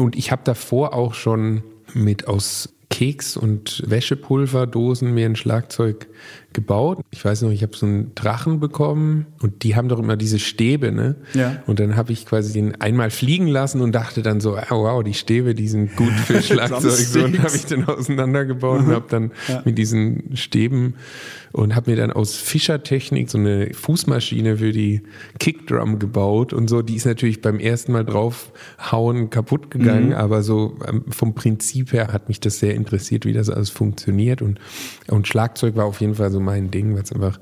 [0.00, 6.08] Und ich habe davor auch schon mit aus Keks- und Wäschepulverdosen mir ein Schlagzeug
[6.52, 6.98] gebaut.
[7.10, 10.38] Ich weiß noch, ich habe so einen Drachen bekommen und die haben doch immer diese
[10.38, 11.16] Stäbe, ne?
[11.34, 11.62] Ja.
[11.66, 15.04] Und dann habe ich quasi den einmal fliegen lassen und dachte dann so, oh, wow,
[15.04, 16.92] die Stäbe, die sind gut für Schlagzeug.
[16.92, 19.62] so, und habe ich dann auseinandergebaut und habe dann ja.
[19.64, 20.94] mit diesen Stäben
[21.52, 25.02] und habe mir dann aus Fischertechnik so eine Fußmaschine für die
[25.38, 26.82] Kickdrum gebaut und so.
[26.82, 30.14] Die ist natürlich beim ersten Mal draufhauen kaputt gegangen, mhm.
[30.14, 34.42] aber so ähm, vom Prinzip her hat mich das sehr interessiert, wie das alles funktioniert
[34.42, 34.60] und,
[35.08, 37.40] und Schlagzeug war auf jeden Fall so mein Ding, weil es einfach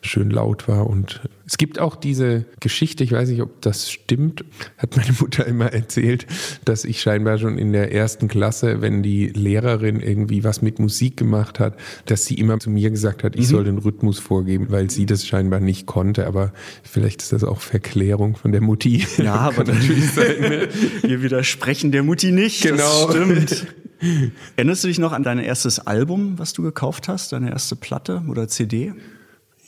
[0.00, 4.44] schön laut war und es gibt auch diese Geschichte, ich weiß nicht, ob das stimmt,
[4.78, 6.28] hat meine Mutter immer erzählt,
[6.64, 11.16] dass ich scheinbar schon in der ersten Klasse, wenn die Lehrerin irgendwie was mit Musik
[11.16, 11.76] gemacht hat,
[12.06, 15.26] dass sie immer zu mir gesagt hat, ich soll den Rhythmus vorgeben, weil sie das
[15.26, 16.28] scheinbar nicht konnte.
[16.28, 16.52] Aber
[16.84, 19.04] vielleicht ist das auch Verklärung von der Mutti.
[19.18, 20.40] Ja, aber natürlich sein.
[20.40, 20.68] Ne?
[21.02, 22.62] Wir widersprechen der Mutti nicht.
[22.62, 23.08] Genau.
[23.08, 23.66] Das stimmt.
[24.54, 28.22] Erinnerst du dich noch an dein erstes Album, was du gekauft hast, deine erste Platte
[28.28, 28.94] oder CD?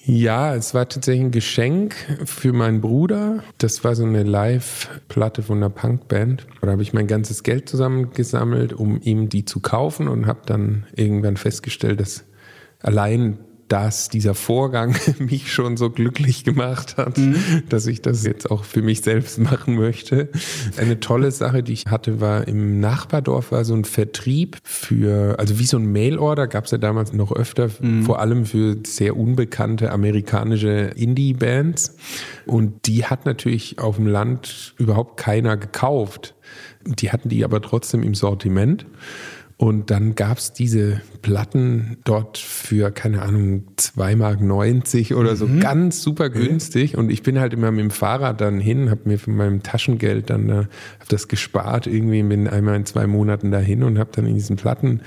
[0.05, 1.95] Ja, es war tatsächlich ein Geschenk
[2.25, 3.45] für meinen Bruder.
[3.59, 6.47] Das war so eine Live-Platte von einer Punkband.
[6.61, 10.87] Da habe ich mein ganzes Geld zusammengesammelt, um ihm die zu kaufen und habe dann
[10.97, 12.25] irgendwann festgestellt, dass
[12.81, 13.39] allein
[13.73, 17.63] dass dieser Vorgang mich schon so glücklich gemacht hat, mhm.
[17.71, 20.29] dass ich das jetzt auch für mich selbst machen möchte.
[20.77, 25.59] Eine tolle Sache, die ich hatte, war im Nachbardorf war so ein Vertrieb für, also
[25.59, 28.03] wie so ein Mailorder, gab es ja damals noch öfter, mhm.
[28.03, 31.97] vor allem für sehr unbekannte amerikanische Indie-Bands.
[32.45, 36.35] Und die hat natürlich auf dem Land überhaupt keiner gekauft.
[36.85, 38.85] Die hatten die aber trotzdem im Sortiment.
[39.63, 45.61] Und dann gab es diese Platten dort für, keine Ahnung, 2,90 Mark oder so, mhm.
[45.61, 46.99] ganz super günstig.
[46.99, 50.31] Und ich bin halt immer mit dem Fahrrad dann hin, habe mir von meinem Taschengeld
[50.31, 50.65] dann, äh,
[50.99, 54.57] hab das gespart, irgendwie bin einmal in zwei Monaten dahin und habe dann in diesen
[54.57, 55.03] Platten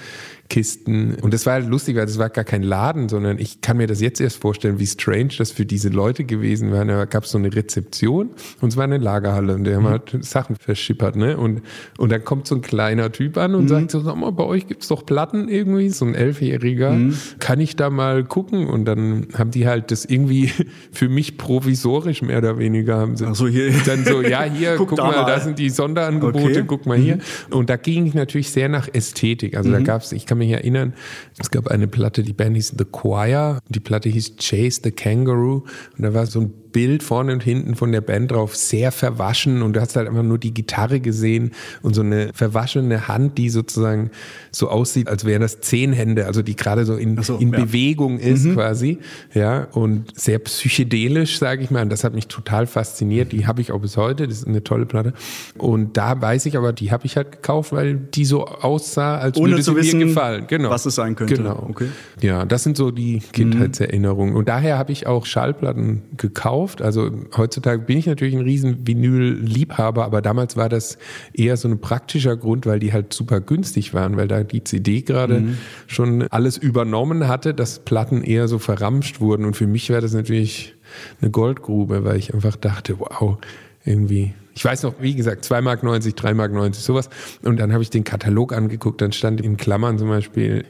[0.48, 1.16] Kisten.
[1.22, 3.88] Und das war halt lustig, weil das war gar kein Laden, sondern ich kann mir
[3.88, 6.86] das jetzt erst vorstellen, wie strange das für diese Leute gewesen war.
[6.86, 8.30] Da gab es so eine Rezeption
[8.62, 9.90] und es war eine Lagerhalle und der mhm.
[9.90, 11.36] hat Sachen verschippert, ne?
[11.38, 11.62] Und,
[11.98, 13.68] und dann kommt so ein kleiner Typ an und mhm.
[13.70, 16.92] sagt so, sag mal, bei euch gibt's doch Platten irgendwie, so ein Elfjähriger.
[16.92, 17.18] Mhm.
[17.40, 18.68] Kann ich da mal gucken?
[18.68, 20.52] Und dann haben die halt das irgendwie
[20.92, 23.26] für mich provisorisch mehr oder weniger haben sie.
[23.26, 23.74] Ach so, hier.
[23.86, 26.64] Dann so, ja, hier, guck, guck mal, mal, da sind die Sonderangebote, okay.
[26.68, 27.16] guck mal hier.
[27.16, 27.56] Mhm.
[27.58, 29.58] Und da ging ich natürlich sehr nach Ästhetik.
[29.58, 29.86] Also da mhm.
[29.86, 30.94] gab's, ich kann kann mich erinnern,
[31.40, 35.64] es gab eine Platte, die Band hieß The Choir, die Platte hieß Chase the Kangaroo.
[35.98, 39.62] Und da war so ein Bild vorne und hinten von der Band drauf, sehr verwaschen
[39.62, 41.52] und du hast halt einfach nur die Gitarre gesehen
[41.82, 44.12] und so eine verwaschene Hand, die sozusagen
[44.52, 47.60] so aussieht, als wären das zehn Hände, also die gerade so in, so, in ja.
[47.62, 48.56] Bewegung ist mhm.
[48.56, 48.98] quasi,
[49.34, 53.62] ja, und sehr psychedelisch, sage ich mal, und das hat mich total fasziniert, die habe
[53.62, 55.14] ich auch bis heute, das ist eine tolle Platte
[55.58, 59.38] und da weiß ich aber, die habe ich halt gekauft, weil die so aussah, als
[59.38, 60.72] Ohne würde sie wissen, mir gefallen, genau.
[60.72, 61.36] was es sein könnte.
[61.36, 61.68] Genau.
[61.70, 61.88] Okay.
[62.20, 66.82] Ja, das sind so die Kindheitserinnerungen und daher habe ich auch Schallplatten gekauft, gekauft.
[66.82, 70.98] Also heutzutage bin ich natürlich ein riesen Vinyl-Liebhaber, aber damals war das
[71.34, 75.02] eher so ein praktischer Grund, weil die halt super günstig waren, weil da die CD
[75.02, 75.58] gerade mhm.
[75.88, 79.46] schon alles übernommen hatte, dass Platten eher so verramscht wurden.
[79.46, 80.76] Und für mich wäre das natürlich
[81.22, 83.38] eine Goldgrube, weil ich einfach dachte, wow,
[83.84, 87.10] irgendwie ich weiß noch, wie gesagt, 2,90 Mark, 3,90 Mark, sowas.
[87.44, 90.64] Und dann habe ich den Katalog angeguckt, dann stand in Klammern zum Beispiel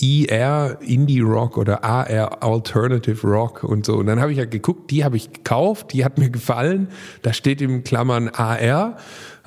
[0.00, 3.96] ER Indie Rock oder AR Alternative Rock und so.
[3.96, 6.88] Und dann habe ich ja geguckt, die habe ich gekauft, die hat mir gefallen.
[7.22, 8.96] Da steht im Klammern AR.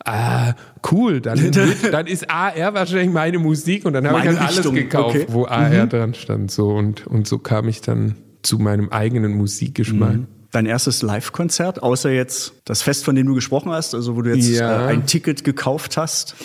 [0.05, 0.53] Ah,
[0.91, 4.71] cool, dann, wird, dann ist AR wahrscheinlich meine Musik und dann habe ich halt alles
[4.71, 5.25] gekauft, okay.
[5.29, 5.89] wo AR mhm.
[5.89, 6.51] dran stand.
[6.51, 10.13] So und, und so kam ich dann zu meinem eigenen Musikgeschmack.
[10.13, 14.21] Mhm dein erstes Live-Konzert, außer jetzt das Fest, von dem du gesprochen hast, also wo
[14.21, 14.85] du jetzt ja.
[14.85, 16.35] äh, ein Ticket gekauft hast?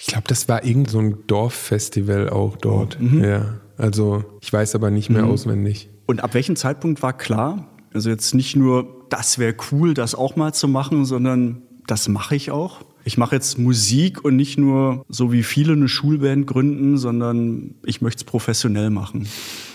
[0.00, 2.96] Ich glaube, das war irgend so ein Dorffestival auch dort.
[2.98, 3.22] Oh, mhm.
[3.22, 3.60] Ja.
[3.76, 5.30] Also ich weiß aber nicht mehr mhm.
[5.30, 5.90] auswendig.
[6.06, 7.68] Und ab welchem Zeitpunkt war klar?
[7.92, 12.34] Also jetzt nicht nur, das wäre cool, das auch mal zu machen, sondern das mache
[12.34, 12.80] ich auch.
[13.04, 18.00] Ich mache jetzt Musik und nicht nur so wie viele eine Schulband gründen, sondern ich
[18.00, 19.26] möchte es professionell machen.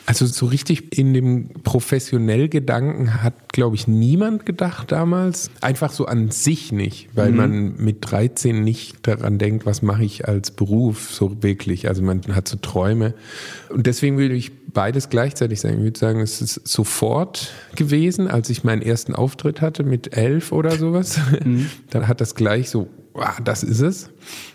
[0.07, 5.49] Also so richtig in dem professionell Gedanken hat, glaube ich, niemand gedacht damals.
[5.61, 7.38] Einfach so an sich nicht, weil mhm.
[7.38, 11.88] man mit 13 nicht daran denkt, was mache ich als Beruf so wirklich.
[11.88, 13.15] Also man hat so Träume.
[13.69, 15.78] Und deswegen würde ich beides gleichzeitig sagen.
[15.78, 20.51] Ich würde sagen, es ist sofort gewesen, als ich meinen ersten Auftritt hatte mit elf
[20.51, 21.19] oder sowas.
[21.43, 21.67] Mhm.
[21.89, 24.09] Dann hat das gleich so, ah, das ist es.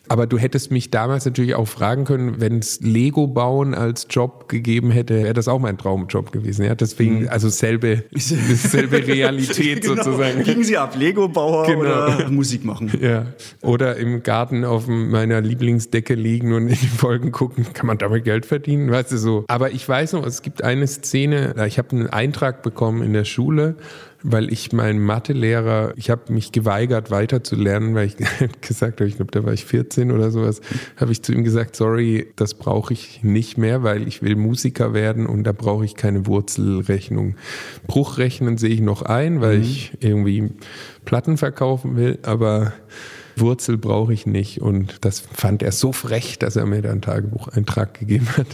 [0.09, 4.49] Aber du hättest mich damals natürlich auch fragen können, wenn es Lego bauen als Job
[4.49, 6.65] gegeben hätte, wäre das auch mein Traumjob gewesen.
[6.65, 7.29] Ja, deswegen, mhm.
[7.29, 10.03] also selbe, selbe Realität genau.
[10.03, 10.43] sozusagen.
[10.43, 11.81] Gingen Sie ab, Lego-Bauer genau.
[11.81, 12.91] oder Musik machen.
[13.01, 13.27] Ja.
[13.63, 17.67] Oder im Garten auf meiner Lieblingsdecke liegen und in die Wolken gucken.
[17.73, 18.91] Kann man damit Geld verdienen?
[18.91, 19.45] Weißt du so.
[19.47, 23.25] Aber ich weiß noch, es gibt eine Szene, ich habe einen Eintrag bekommen in der
[23.25, 23.77] Schule
[24.23, 28.17] weil ich meinen Mathelehrer, ich habe mich geweigert weiterzulernen, weil ich
[28.61, 30.61] gesagt habe, ich glaube, da war ich 14 oder sowas,
[30.97, 34.93] habe ich zu ihm gesagt, sorry, das brauche ich nicht mehr, weil ich will Musiker
[34.93, 37.37] werden und da brauche ich keine Wurzelrechnung.
[37.87, 39.65] Bruchrechnen sehe ich noch ein, weil mhm.
[39.65, 40.51] ich irgendwie
[41.05, 42.73] Platten verkaufen will, aber
[43.41, 44.61] Wurzel brauche ich nicht.
[44.61, 48.47] Und das fand er so frech, dass er mir da einen Tagebucheintrag gegeben hat.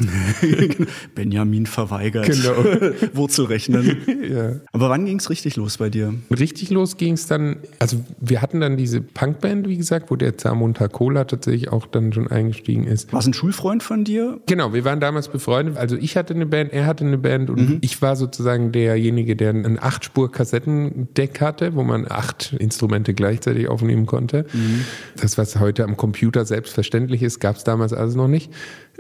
[1.15, 2.27] Benjamin verweigert.
[2.27, 2.57] Genau.
[3.15, 3.97] Wurzelrechnen.
[4.31, 4.53] ja.
[4.73, 6.15] Aber wann ging es richtig los bei dir?
[6.37, 10.37] Richtig los ging es dann, also wir hatten dann diese Punkband, wie gesagt, wo der
[10.39, 13.13] Zamonta Cola tatsächlich auch dann schon eingestiegen ist.
[13.13, 14.41] War es ein Schulfreund von dir?
[14.47, 15.77] Genau, wir waren damals befreundet.
[15.77, 17.79] Also ich hatte eine Band, er hatte eine Band und mhm.
[17.81, 24.47] ich war sozusagen derjenige, der ein Acht-Spur-Kassettendeck hatte, wo man acht Instrumente gleichzeitig aufnehmen konnte.
[24.53, 24.76] Mhm.
[25.21, 28.53] Das, was heute am Computer selbstverständlich ist, gab es damals alles noch nicht.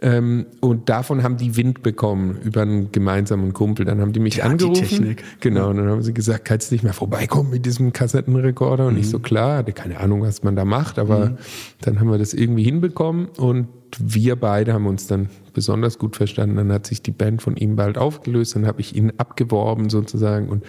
[0.02, 3.86] Ähm, und davon haben die Wind bekommen über einen gemeinsamen Kumpel.
[3.86, 4.88] Dann haben die mich Der hat die angerufen.
[4.88, 5.24] Technik.
[5.40, 8.86] Genau, und dann haben sie gesagt, kannst du nicht mehr vorbeikommen mit diesem Kassettenrekorder?
[8.86, 9.00] Und Mhm.
[9.00, 11.36] ich so, klar, hatte keine Ahnung, was man da macht, aber
[11.80, 13.68] dann haben wir das irgendwie hinbekommen und
[13.98, 16.56] wir beide haben uns dann besonders gut verstanden.
[16.56, 20.48] Dann hat sich die Band von ihm bald aufgelöst, dann habe ich ihn abgeworben sozusagen
[20.50, 20.64] und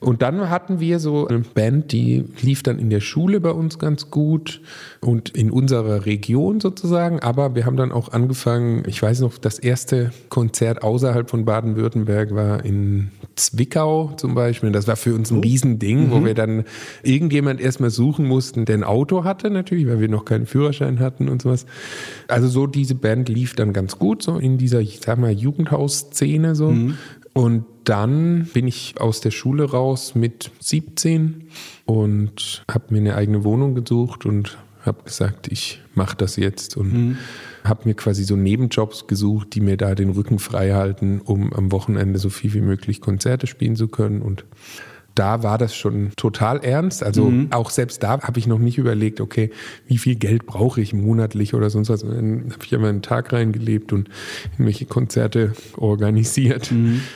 [0.00, 3.78] und dann hatten wir so eine Band, die lief dann in der Schule bei uns
[3.78, 4.60] ganz gut
[5.00, 7.20] und in unserer Region sozusagen.
[7.20, 12.34] Aber wir haben dann auch angefangen, ich weiß noch, das erste Konzert außerhalb von Baden-Württemberg
[12.34, 14.72] war in Zwickau zum Beispiel.
[14.72, 16.64] Das war für uns ein Riesending, wo wir dann
[17.02, 21.28] irgendjemand erstmal suchen mussten, der ein Auto hatte natürlich, weil wir noch keinen Führerschein hatten
[21.28, 21.66] und sowas.
[22.28, 26.54] Also so diese Band lief dann ganz gut, so in dieser, ich sag mal, Jugendhausszene
[26.54, 26.74] so.
[27.36, 31.48] Und dann bin ich aus der Schule raus mit 17
[31.84, 36.78] und habe mir eine eigene Wohnung gesucht und habe gesagt, ich mache das jetzt.
[36.78, 37.18] Und
[37.62, 41.72] habe mir quasi so Nebenjobs gesucht, die mir da den Rücken frei halten, um am
[41.72, 44.22] Wochenende so viel wie möglich Konzerte spielen zu können.
[44.22, 44.46] Und
[45.16, 47.02] da war das schon total ernst.
[47.02, 49.50] Also auch selbst da habe ich noch nicht überlegt, okay,
[49.88, 52.02] wie viel Geld brauche ich monatlich oder sonst was.
[52.02, 54.08] Dann habe ich immer einen Tag reingelebt und
[54.52, 56.72] irgendwelche Konzerte organisiert.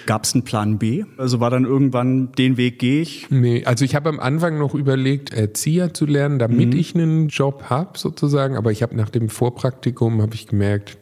[0.06, 1.04] Gab es einen Plan B?
[1.18, 3.28] Also war dann irgendwann, den Weg gehe ich?
[3.30, 7.64] Nee, also ich habe am Anfang noch überlegt, Erzieher zu lernen, damit ich einen Job
[7.68, 8.56] habe sozusagen.
[8.56, 10.96] Aber ich habe nach dem Vorpraktikum habe ich gemerkt,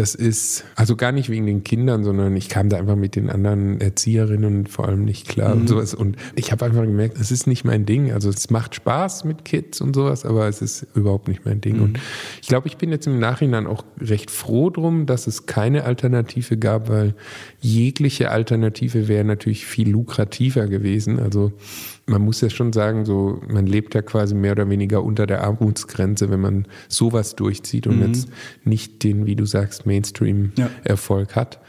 [0.00, 3.28] das ist also gar nicht wegen den Kindern, sondern ich kam da einfach mit den
[3.28, 5.92] anderen Erzieherinnen vor allem nicht klar und sowas.
[5.92, 8.10] Und ich habe einfach gemerkt, es ist nicht mein Ding.
[8.10, 11.82] Also es macht Spaß mit Kids und sowas, aber es ist überhaupt nicht mein Ding.
[11.82, 12.00] Und
[12.40, 16.56] ich glaube, ich bin jetzt im Nachhinein auch recht froh drum, dass es keine Alternative
[16.56, 17.14] gab, weil
[17.60, 21.18] jegliche Alternative wäre natürlich viel lukrativer gewesen.
[21.18, 21.52] Also
[22.06, 25.44] man muss ja schon sagen, so man lebt ja quasi mehr oder weniger unter der
[25.44, 28.28] Armutsgrenze, wenn man sowas durchzieht und jetzt
[28.64, 31.60] nicht den, wie du sagst, Mainstream-Erfolg hat.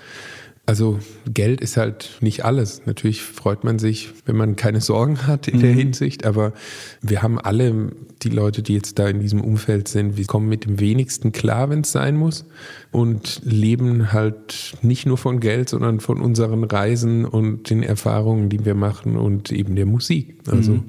[0.68, 2.84] Also Geld ist halt nicht alles.
[2.86, 6.54] Natürlich freut man sich, wenn man keine Sorgen hat in der Hinsicht, aber
[7.02, 7.92] wir haben alle,
[8.22, 11.72] die Leute, die jetzt da in diesem Umfeld sind, wir kommen mit dem wenigsten klar,
[11.72, 12.46] wenn es sein muss
[12.92, 18.64] und leben halt nicht nur von Geld, sondern von unseren Reisen und den Erfahrungen, die
[18.64, 20.38] wir machen und eben der Musik.
[20.48, 20.80] Also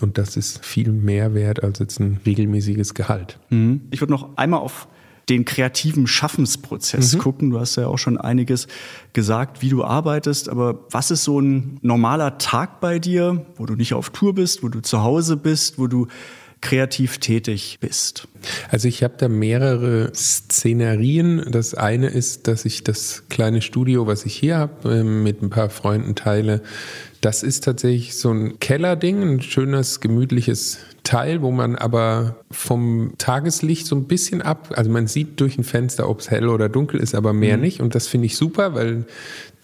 [0.00, 3.38] und das ist viel mehr wert als jetzt ein regelmäßiges Gehalt.
[3.92, 4.88] Ich würde noch einmal auf
[5.28, 7.50] den kreativen Schaffensprozess gucken.
[7.50, 8.66] Du hast ja auch schon einiges
[9.12, 13.74] gesagt, wie du arbeitest, aber was ist so ein normaler Tag bei dir, wo du
[13.74, 16.08] nicht auf Tour bist, wo du zu Hause bist, wo du
[16.60, 18.28] kreativ tätig bist?
[18.70, 21.44] Also ich habe da mehrere Szenarien.
[21.50, 25.50] Das eine ist, dass ich das kleine Studio, was ich hier habe, ähm, mit ein
[25.50, 26.62] paar Freunden teile.
[27.20, 33.86] Das ist tatsächlich so ein Kellerding, ein schönes, gemütliches Teil, wo man aber vom Tageslicht
[33.86, 37.00] so ein bisschen ab, also man sieht durch ein Fenster, ob es hell oder dunkel
[37.00, 37.80] ist, aber mehr nicht.
[37.80, 39.06] Und das finde ich super, weil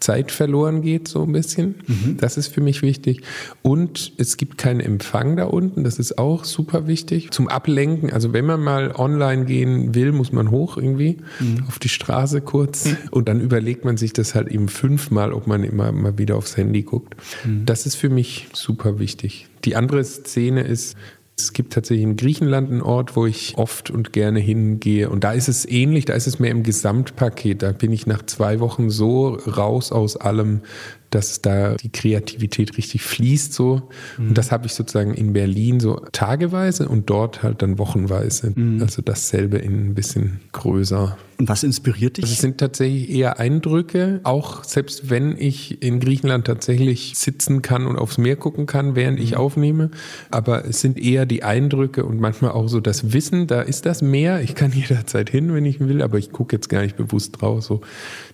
[0.01, 1.74] Zeit verloren geht so ein bisschen.
[2.18, 3.22] Das ist für mich wichtig.
[3.62, 5.82] Und es gibt keinen Empfang da unten.
[5.82, 7.32] Das ist auch super wichtig.
[7.32, 8.12] Zum Ablenken.
[8.12, 11.18] Also wenn man mal online gehen will, muss man hoch irgendwie
[11.66, 12.91] auf die Straße kurz.
[13.11, 16.57] Und dann überlegt man sich das halt eben fünfmal, ob man immer mal wieder aufs
[16.57, 17.16] Handy guckt.
[17.64, 19.49] Das ist für mich super wichtig.
[19.64, 20.96] Die andere Szene ist,
[21.40, 25.09] es gibt tatsächlich in Griechenland einen Ort, wo ich oft und gerne hingehe.
[25.09, 27.62] Und da ist es ähnlich, da ist es mehr im Gesamtpaket.
[27.62, 30.62] Da bin ich nach zwei Wochen so raus aus allem,
[31.11, 33.88] dass da die Kreativität richtig fließt so.
[34.18, 38.52] Und das habe ich sozusagen in Berlin so tageweise und dort halt dann wochenweise.
[38.80, 41.16] Also dasselbe in ein bisschen größer.
[41.39, 42.24] Und was inspiriert dich?
[42.24, 47.86] Also es sind tatsächlich eher Eindrücke, auch selbst wenn ich in Griechenland tatsächlich sitzen kann
[47.86, 49.93] und aufs Meer gucken kann, während ich aufnehme.
[50.32, 54.03] Aber es sind eher die Eindrücke und manchmal auch so das Wissen, da ist das
[54.03, 54.43] Meer.
[54.43, 57.62] Ich kann jederzeit hin, wenn ich will, aber ich gucke jetzt gar nicht bewusst drauf.
[57.62, 57.82] So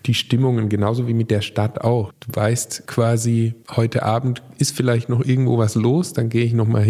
[0.07, 2.11] die Stimmungen, genauso wie mit der Stadt auch.
[2.21, 6.69] Du weißt quasi, heute Abend ist vielleicht noch irgendwo was los, dann gehe ich noch
[6.69, 6.83] mal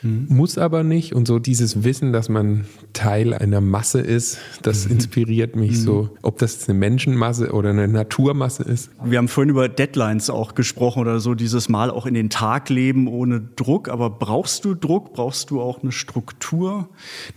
[0.00, 0.26] hin.
[0.28, 1.14] Muss aber nicht.
[1.14, 6.10] Und so dieses Wissen, dass man Teil einer Masse ist, das inspiriert mich so.
[6.22, 8.90] Ob das eine Menschenmasse oder eine Naturmasse ist.
[9.04, 12.68] Wir haben vorhin über Deadlines auch gesprochen oder so dieses Mal auch in den Tag
[12.68, 13.88] leben ohne Druck.
[13.88, 15.12] Aber brauchst du Druck?
[15.12, 16.88] Brauchst du auch eine Struktur?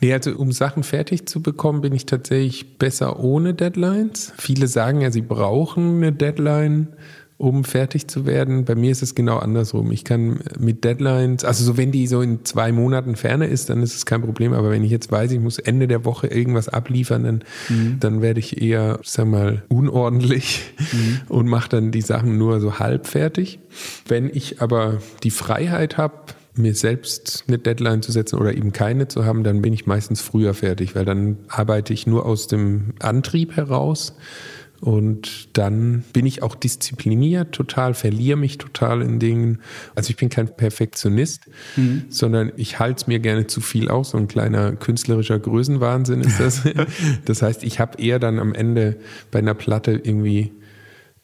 [0.01, 4.33] Nee, also um Sachen fertig zu bekommen, bin ich tatsächlich besser ohne Deadlines.
[4.37, 6.87] Viele sagen ja, sie brauchen eine Deadline
[7.37, 8.65] um fertig zu werden.
[8.65, 9.91] Bei mir ist es genau andersrum.
[9.91, 13.81] Ich kann mit Deadlines, also so wenn die so in zwei Monaten Ferne ist, dann
[13.81, 14.53] ist es kein Problem.
[14.53, 17.43] Aber wenn ich jetzt weiß, ich muss Ende der Woche irgendwas abliefern, dann,
[17.99, 20.73] dann werde ich eher, sag mal, unordentlich
[21.29, 23.59] und mache dann die Sachen nur so halb fertig.
[24.07, 26.13] Wenn ich aber die Freiheit habe,
[26.55, 30.21] mir selbst eine Deadline zu setzen oder eben keine zu haben, dann bin ich meistens
[30.21, 34.15] früher fertig, weil dann arbeite ich nur aus dem Antrieb heraus.
[34.83, 39.59] Und dann bin ich auch diszipliniert total, verliere mich total in Dingen.
[39.95, 41.45] Also ich bin kein Perfektionist,
[41.77, 42.03] mhm.
[42.09, 44.09] sondern ich halte es mir gerne zu viel aus.
[44.09, 46.63] So ein kleiner künstlerischer Größenwahnsinn ist das.
[47.25, 48.97] das heißt, ich habe eher dann am Ende
[49.31, 50.51] bei einer Platte irgendwie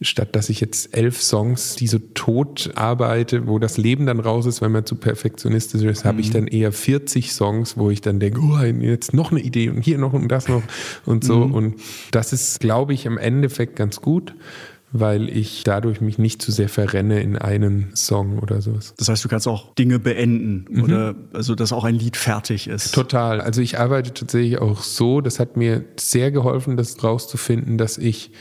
[0.02, 4.46] statt dass ich jetzt elf Songs, die so tot arbeite, wo das Leben dann raus
[4.46, 6.08] ist, weil man zu perfektionistisch ist, mhm.
[6.08, 9.70] habe ich dann eher 40 Songs, wo ich dann denke, oh, jetzt noch eine Idee
[9.70, 10.64] und hier noch und das noch
[11.06, 11.48] und so.
[11.48, 11.54] Mhm.
[11.54, 11.76] Und
[12.12, 14.36] das ist, glaube ich, im Endeffekt ganz gut
[14.92, 18.94] weil ich dadurch mich nicht zu sehr verrenne in einen Song oder sowas.
[18.98, 20.84] Das heißt, du kannst auch Dinge beenden mhm.
[20.84, 22.94] oder also dass auch ein Lied fertig ist.
[22.94, 23.42] Total.
[23.42, 28.32] Also ich arbeite tatsächlich auch so, das hat mir sehr geholfen, das rauszufinden, dass ich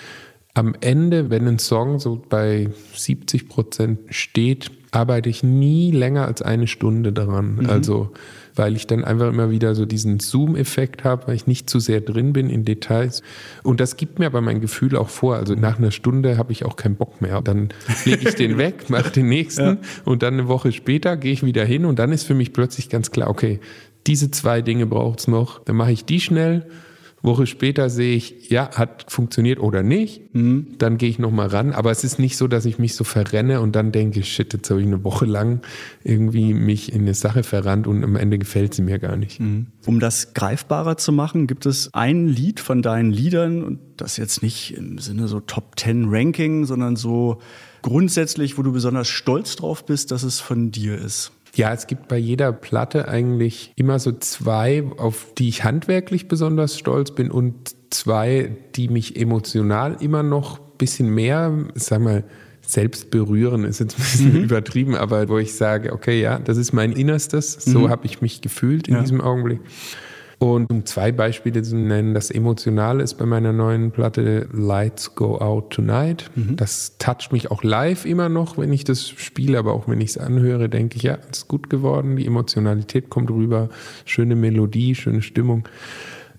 [0.54, 6.42] am Ende, wenn ein Song so bei 70 Prozent steht, arbeite ich nie länger als
[6.42, 7.56] eine Stunde daran.
[7.56, 7.70] Mhm.
[7.70, 8.10] Also,
[8.56, 12.00] weil ich dann einfach immer wieder so diesen Zoom-Effekt habe, weil ich nicht zu sehr
[12.00, 13.22] drin bin in Details.
[13.62, 15.36] Und das gibt mir aber mein Gefühl auch vor.
[15.36, 17.40] Also nach einer Stunde habe ich auch keinen Bock mehr.
[17.40, 17.68] Dann
[18.04, 19.76] lege ich den weg, mache den nächsten ja.
[20.04, 22.88] und dann eine Woche später gehe ich wieder hin und dann ist für mich plötzlich
[22.88, 23.60] ganz klar, okay,
[24.06, 25.62] diese zwei Dinge braucht es noch.
[25.64, 26.66] Dann mache ich die schnell
[27.22, 30.34] Woche später sehe ich, ja, hat funktioniert oder nicht.
[30.34, 30.74] Mhm.
[30.78, 31.72] Dann gehe ich nochmal ran.
[31.72, 34.70] Aber es ist nicht so, dass ich mich so verrenne und dann denke, shit, jetzt
[34.70, 35.60] habe ich eine Woche lang
[36.04, 39.40] irgendwie mich in eine Sache verrannt und am Ende gefällt sie mir gar nicht.
[39.40, 39.66] Mhm.
[39.86, 44.42] Um das greifbarer zu machen, gibt es ein Lied von deinen Liedern und das jetzt
[44.42, 47.40] nicht im Sinne so Top Ten Ranking, sondern so
[47.82, 51.32] grundsätzlich, wo du besonders stolz drauf bist, dass es von dir ist.
[51.58, 56.78] Ja, es gibt bei jeder Platte eigentlich immer so zwei, auf die ich handwerklich besonders
[56.78, 62.22] stolz bin und zwei, die mich emotional immer noch ein bisschen mehr, sag mal,
[62.62, 64.44] selbst berühren ist jetzt ein bisschen mhm.
[64.44, 67.88] übertrieben, aber wo ich sage, okay, ja, das ist mein Innerstes, so mhm.
[67.88, 69.00] habe ich mich gefühlt in ja.
[69.00, 69.58] diesem Augenblick.
[70.38, 75.38] Und um zwei Beispiele zu nennen, das Emotionale ist bei meiner neuen Platte Lights Go
[75.38, 76.30] Out Tonight.
[76.36, 76.54] Mhm.
[76.54, 80.10] Das toucht mich auch live immer noch, wenn ich das spiele, aber auch wenn ich
[80.10, 83.68] es anhöre, denke ich, ja, es ist gut geworden, die Emotionalität kommt rüber,
[84.04, 85.68] schöne Melodie, schöne Stimmung.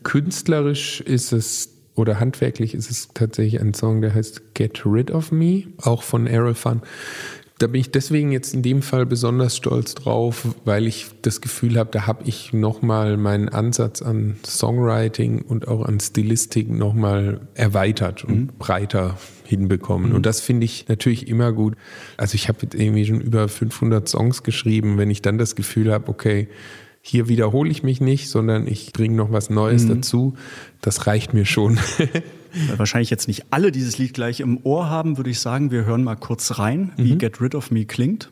[0.04, 5.34] Künstlerisch ist es oder handwerklich ist es tatsächlich ein Song, der heißt Get Rid of
[5.34, 6.82] Me, auch von Errol Fun.
[7.60, 11.78] Da bin ich deswegen jetzt in dem Fall besonders stolz drauf, weil ich das Gefühl
[11.78, 18.24] habe, da habe ich nochmal meinen Ansatz an Songwriting und auch an Stilistik nochmal erweitert
[18.24, 18.50] und mhm.
[18.58, 20.12] breiter hinbekommen.
[20.12, 20.16] Mhm.
[20.16, 21.76] Und das finde ich natürlich immer gut.
[22.16, 24.98] Also ich habe jetzt irgendwie schon über 500 Songs geschrieben.
[24.98, 26.48] Wenn ich dann das Gefühl habe, okay,
[27.02, 29.96] hier wiederhole ich mich nicht, sondern ich bringe noch was Neues mhm.
[29.96, 30.34] dazu,
[30.80, 31.78] das reicht mir schon.
[32.68, 35.86] Weil wahrscheinlich jetzt nicht alle dieses Lied gleich im Ohr haben, würde ich sagen, wir
[35.86, 37.18] hören mal kurz rein, wie mhm.
[37.18, 38.32] Get Rid of Me klingt.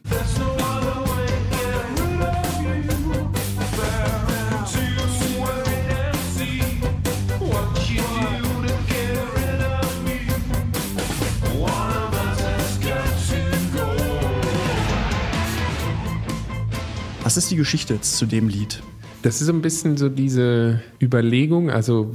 [17.24, 18.82] Was ist die Geschichte jetzt zu dem Lied?
[19.24, 21.72] Das ist ein bisschen so diese Überlegung.
[21.72, 22.11] Also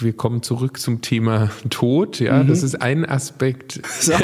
[0.00, 2.18] wir kommen zurück zum Thema Tod.
[2.18, 2.48] Ja, mhm.
[2.48, 3.80] das ist ein Aspekt.
[4.00, 4.14] So,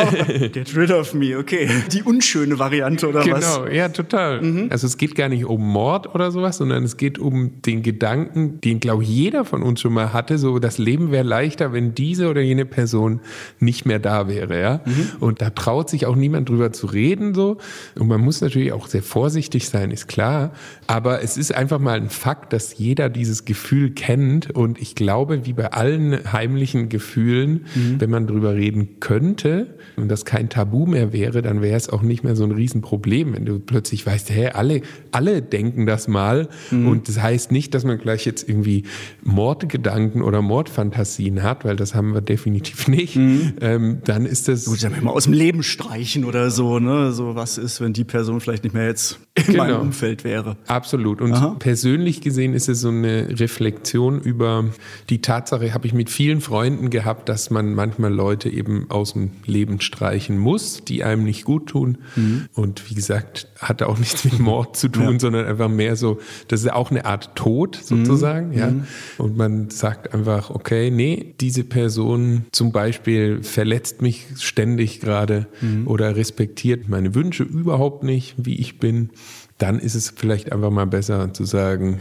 [0.53, 1.37] get rid of me.
[1.37, 3.57] Okay, die unschöne Variante oder genau, was?
[3.57, 4.41] Genau, ja, total.
[4.41, 4.69] Mhm.
[4.71, 8.61] Also es geht gar nicht um Mord oder sowas, sondern es geht um den Gedanken,
[8.63, 10.39] den glaube ich jeder von uns schon mal hatte.
[10.39, 13.21] So, das Leben wäre leichter, wenn diese oder jene Person
[13.61, 14.59] nicht mehr da wäre.
[14.59, 15.11] Ja, mhm.
[15.21, 17.35] und da traut sich auch niemand drüber zu reden.
[17.35, 17.59] So,
[17.99, 20.53] und man muss natürlich auch sehr vorsichtig sein, ist klar.
[20.87, 24.51] Aber es ist einfach mal ein Fakt, dass jeder dieses Gefühl kennt.
[24.51, 28.01] Und ich glaube, wie bei allen heimlichen Gefühlen, mhm.
[28.01, 32.03] wenn man drüber reden könnte und das kein Tabu mehr wäre, dann wäre es auch
[32.03, 36.49] nicht mehr so ein Riesenproblem, wenn du plötzlich weißt, hä, alle, alle denken das mal.
[36.71, 36.89] Mhm.
[36.89, 38.85] Und das heißt nicht, dass man gleich jetzt irgendwie
[39.23, 43.17] Mordgedanken oder Mordfantasien hat, weil das haben wir definitiv nicht.
[43.17, 43.55] Mhm.
[43.61, 44.65] Ähm, dann ist das.
[44.65, 47.13] Gut, dann mal aus dem Leben streichen oder so, ne?
[47.13, 49.65] So was ist, wenn die Person vielleicht nicht mehr jetzt in genau.
[49.65, 50.57] meinem Umfeld wäre.
[50.67, 51.21] Absolut.
[51.21, 51.57] Und Aha.
[51.59, 54.65] persönlich gesehen ist es so eine Reflexion über
[55.11, 59.31] die Tatsache, habe ich mit vielen Freunden gehabt, dass man manchmal Leute eben aus dem
[59.45, 61.99] Leben streichen muss, die einem nicht gut tun.
[62.17, 62.47] Mhm.
[62.55, 65.21] Und wie gesagt, hatte auch nichts mit Mord zu tun, ja.
[65.21, 68.59] sondern einfach mehr so, das ist auch eine Art Tod sozusagen, mhm.
[68.59, 68.71] ja.
[68.71, 68.85] Mhm.
[69.19, 75.87] Und man sagt einfach, okay, nee, diese Person zum Beispiel verletzt mich ständig gerade mhm.
[75.87, 79.11] oder respektiert meine Wünsche überhaupt nicht, wie ich bin
[79.59, 82.01] dann ist es vielleicht einfach mal besser zu sagen,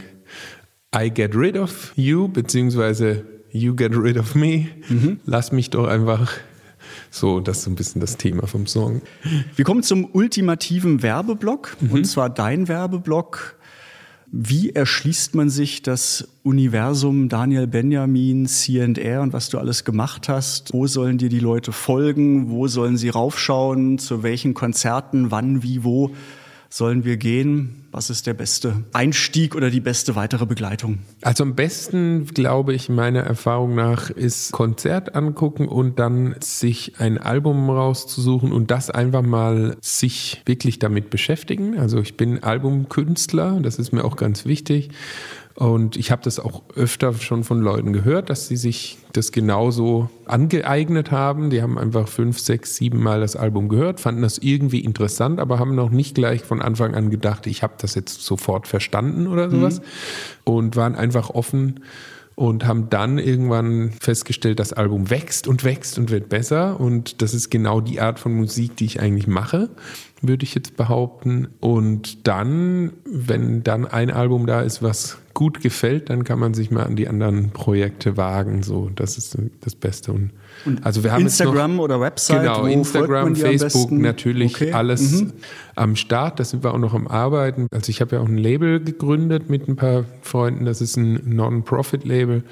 [0.96, 4.68] I get rid of you, beziehungsweise you get rid of me.
[4.90, 5.20] Mhm.
[5.26, 6.34] Lass mich doch einfach
[7.16, 9.02] So, das ist so ein bisschen das Thema vom Song.
[9.56, 11.92] Wir kommen zum ultimativen Werbeblock, mhm.
[11.92, 13.56] und zwar dein Werbeblock.
[14.34, 20.74] Wie erschließt man sich das Universum Daniel Benjamin, CR und was du alles gemacht hast?
[20.74, 22.50] Wo sollen dir die Leute folgen?
[22.50, 23.98] Wo sollen sie raufschauen?
[23.98, 25.32] Zu welchen Konzerten?
[25.32, 26.12] Wann, wie, wo?
[26.76, 27.86] Sollen wir gehen?
[27.92, 31.00] Was ist der beste Einstieg oder die beste weitere Begleitung?
[31.22, 37.18] Also am besten, glaube ich, meiner Erfahrung nach, ist Konzert angucken und dann sich ein
[37.18, 41.80] Album rauszusuchen und das einfach mal sich wirklich damit beschäftigen.
[41.80, 44.90] Also ich bin Albumkünstler, das ist mir auch ganz wichtig.
[45.56, 50.10] Und ich habe das auch öfter schon von Leuten gehört, dass sie sich das genauso
[50.26, 51.50] angeeignet haben.
[51.50, 55.58] Die haben einfach fünf, sechs, sieben Mal das Album gehört, fanden das irgendwie interessant, aber
[55.58, 59.50] haben noch nicht gleich von Anfang an gedacht, ich habe das jetzt sofort verstanden oder
[59.50, 59.80] sowas.
[59.80, 59.84] Mhm.
[60.44, 61.80] Und waren einfach offen
[62.36, 66.82] und haben dann irgendwann festgestellt, das Album wächst und wächst und wird besser.
[66.82, 69.70] Und das ist genau die Art von Musik, die ich eigentlich mache,
[70.22, 71.48] würde ich jetzt behaupten.
[71.60, 76.72] Und dann, wenn dann ein Album da ist, was gut gefällt, dann kann man sich
[76.72, 78.64] mal an die anderen Projekte wagen.
[78.64, 80.14] So, das ist das Beste.
[80.14, 80.32] Und,
[80.82, 82.42] also wir haben Instagram noch, oder Website.
[82.42, 84.72] Genau, Instagram, Facebook, natürlich okay.
[84.72, 85.34] alles mhm.
[85.76, 86.40] am Start.
[86.40, 87.68] Da sind wir auch noch am Arbeiten.
[87.72, 90.66] Also ich habe ja auch ein Label gegründet mit ein paar Freunden.
[90.66, 92.44] Das ist ein Non-Profit-Label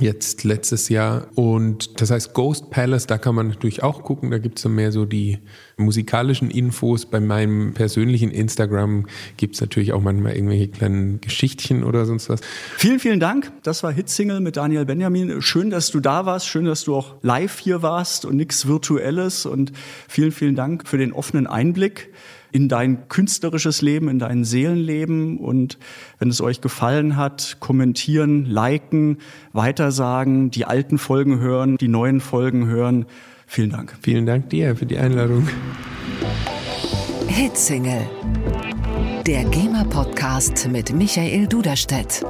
[0.00, 1.28] jetzt letztes Jahr.
[1.34, 4.30] Und das heißt Ghost Palace, da kann man natürlich auch gucken.
[4.30, 5.38] Da gibt es dann mehr so die
[5.76, 7.06] musikalischen Infos.
[7.06, 12.40] Bei meinem persönlichen Instagram gibt es natürlich auch manchmal irgendwelche kleinen Geschichtchen oder sonst was.
[12.76, 13.52] Vielen, vielen Dank.
[13.62, 15.42] Das war Hitsingle mit Daniel Benjamin.
[15.42, 16.46] Schön, dass du da warst.
[16.46, 19.46] Schön, dass du auch live hier warst und nichts Virtuelles.
[19.46, 19.72] Und
[20.08, 22.10] vielen, vielen Dank für den offenen Einblick
[22.56, 25.36] in dein künstlerisches Leben, in dein Seelenleben.
[25.36, 25.76] Und
[26.18, 29.18] wenn es euch gefallen hat, kommentieren, liken,
[29.52, 33.04] weitersagen, die alten Folgen hören, die neuen Folgen hören.
[33.46, 33.94] Vielen Dank.
[34.00, 35.46] Vielen Dank dir für die Einladung.
[37.28, 38.08] Hitsingle.
[39.26, 42.24] Der GEMA-Podcast mit Michael Duderstedt.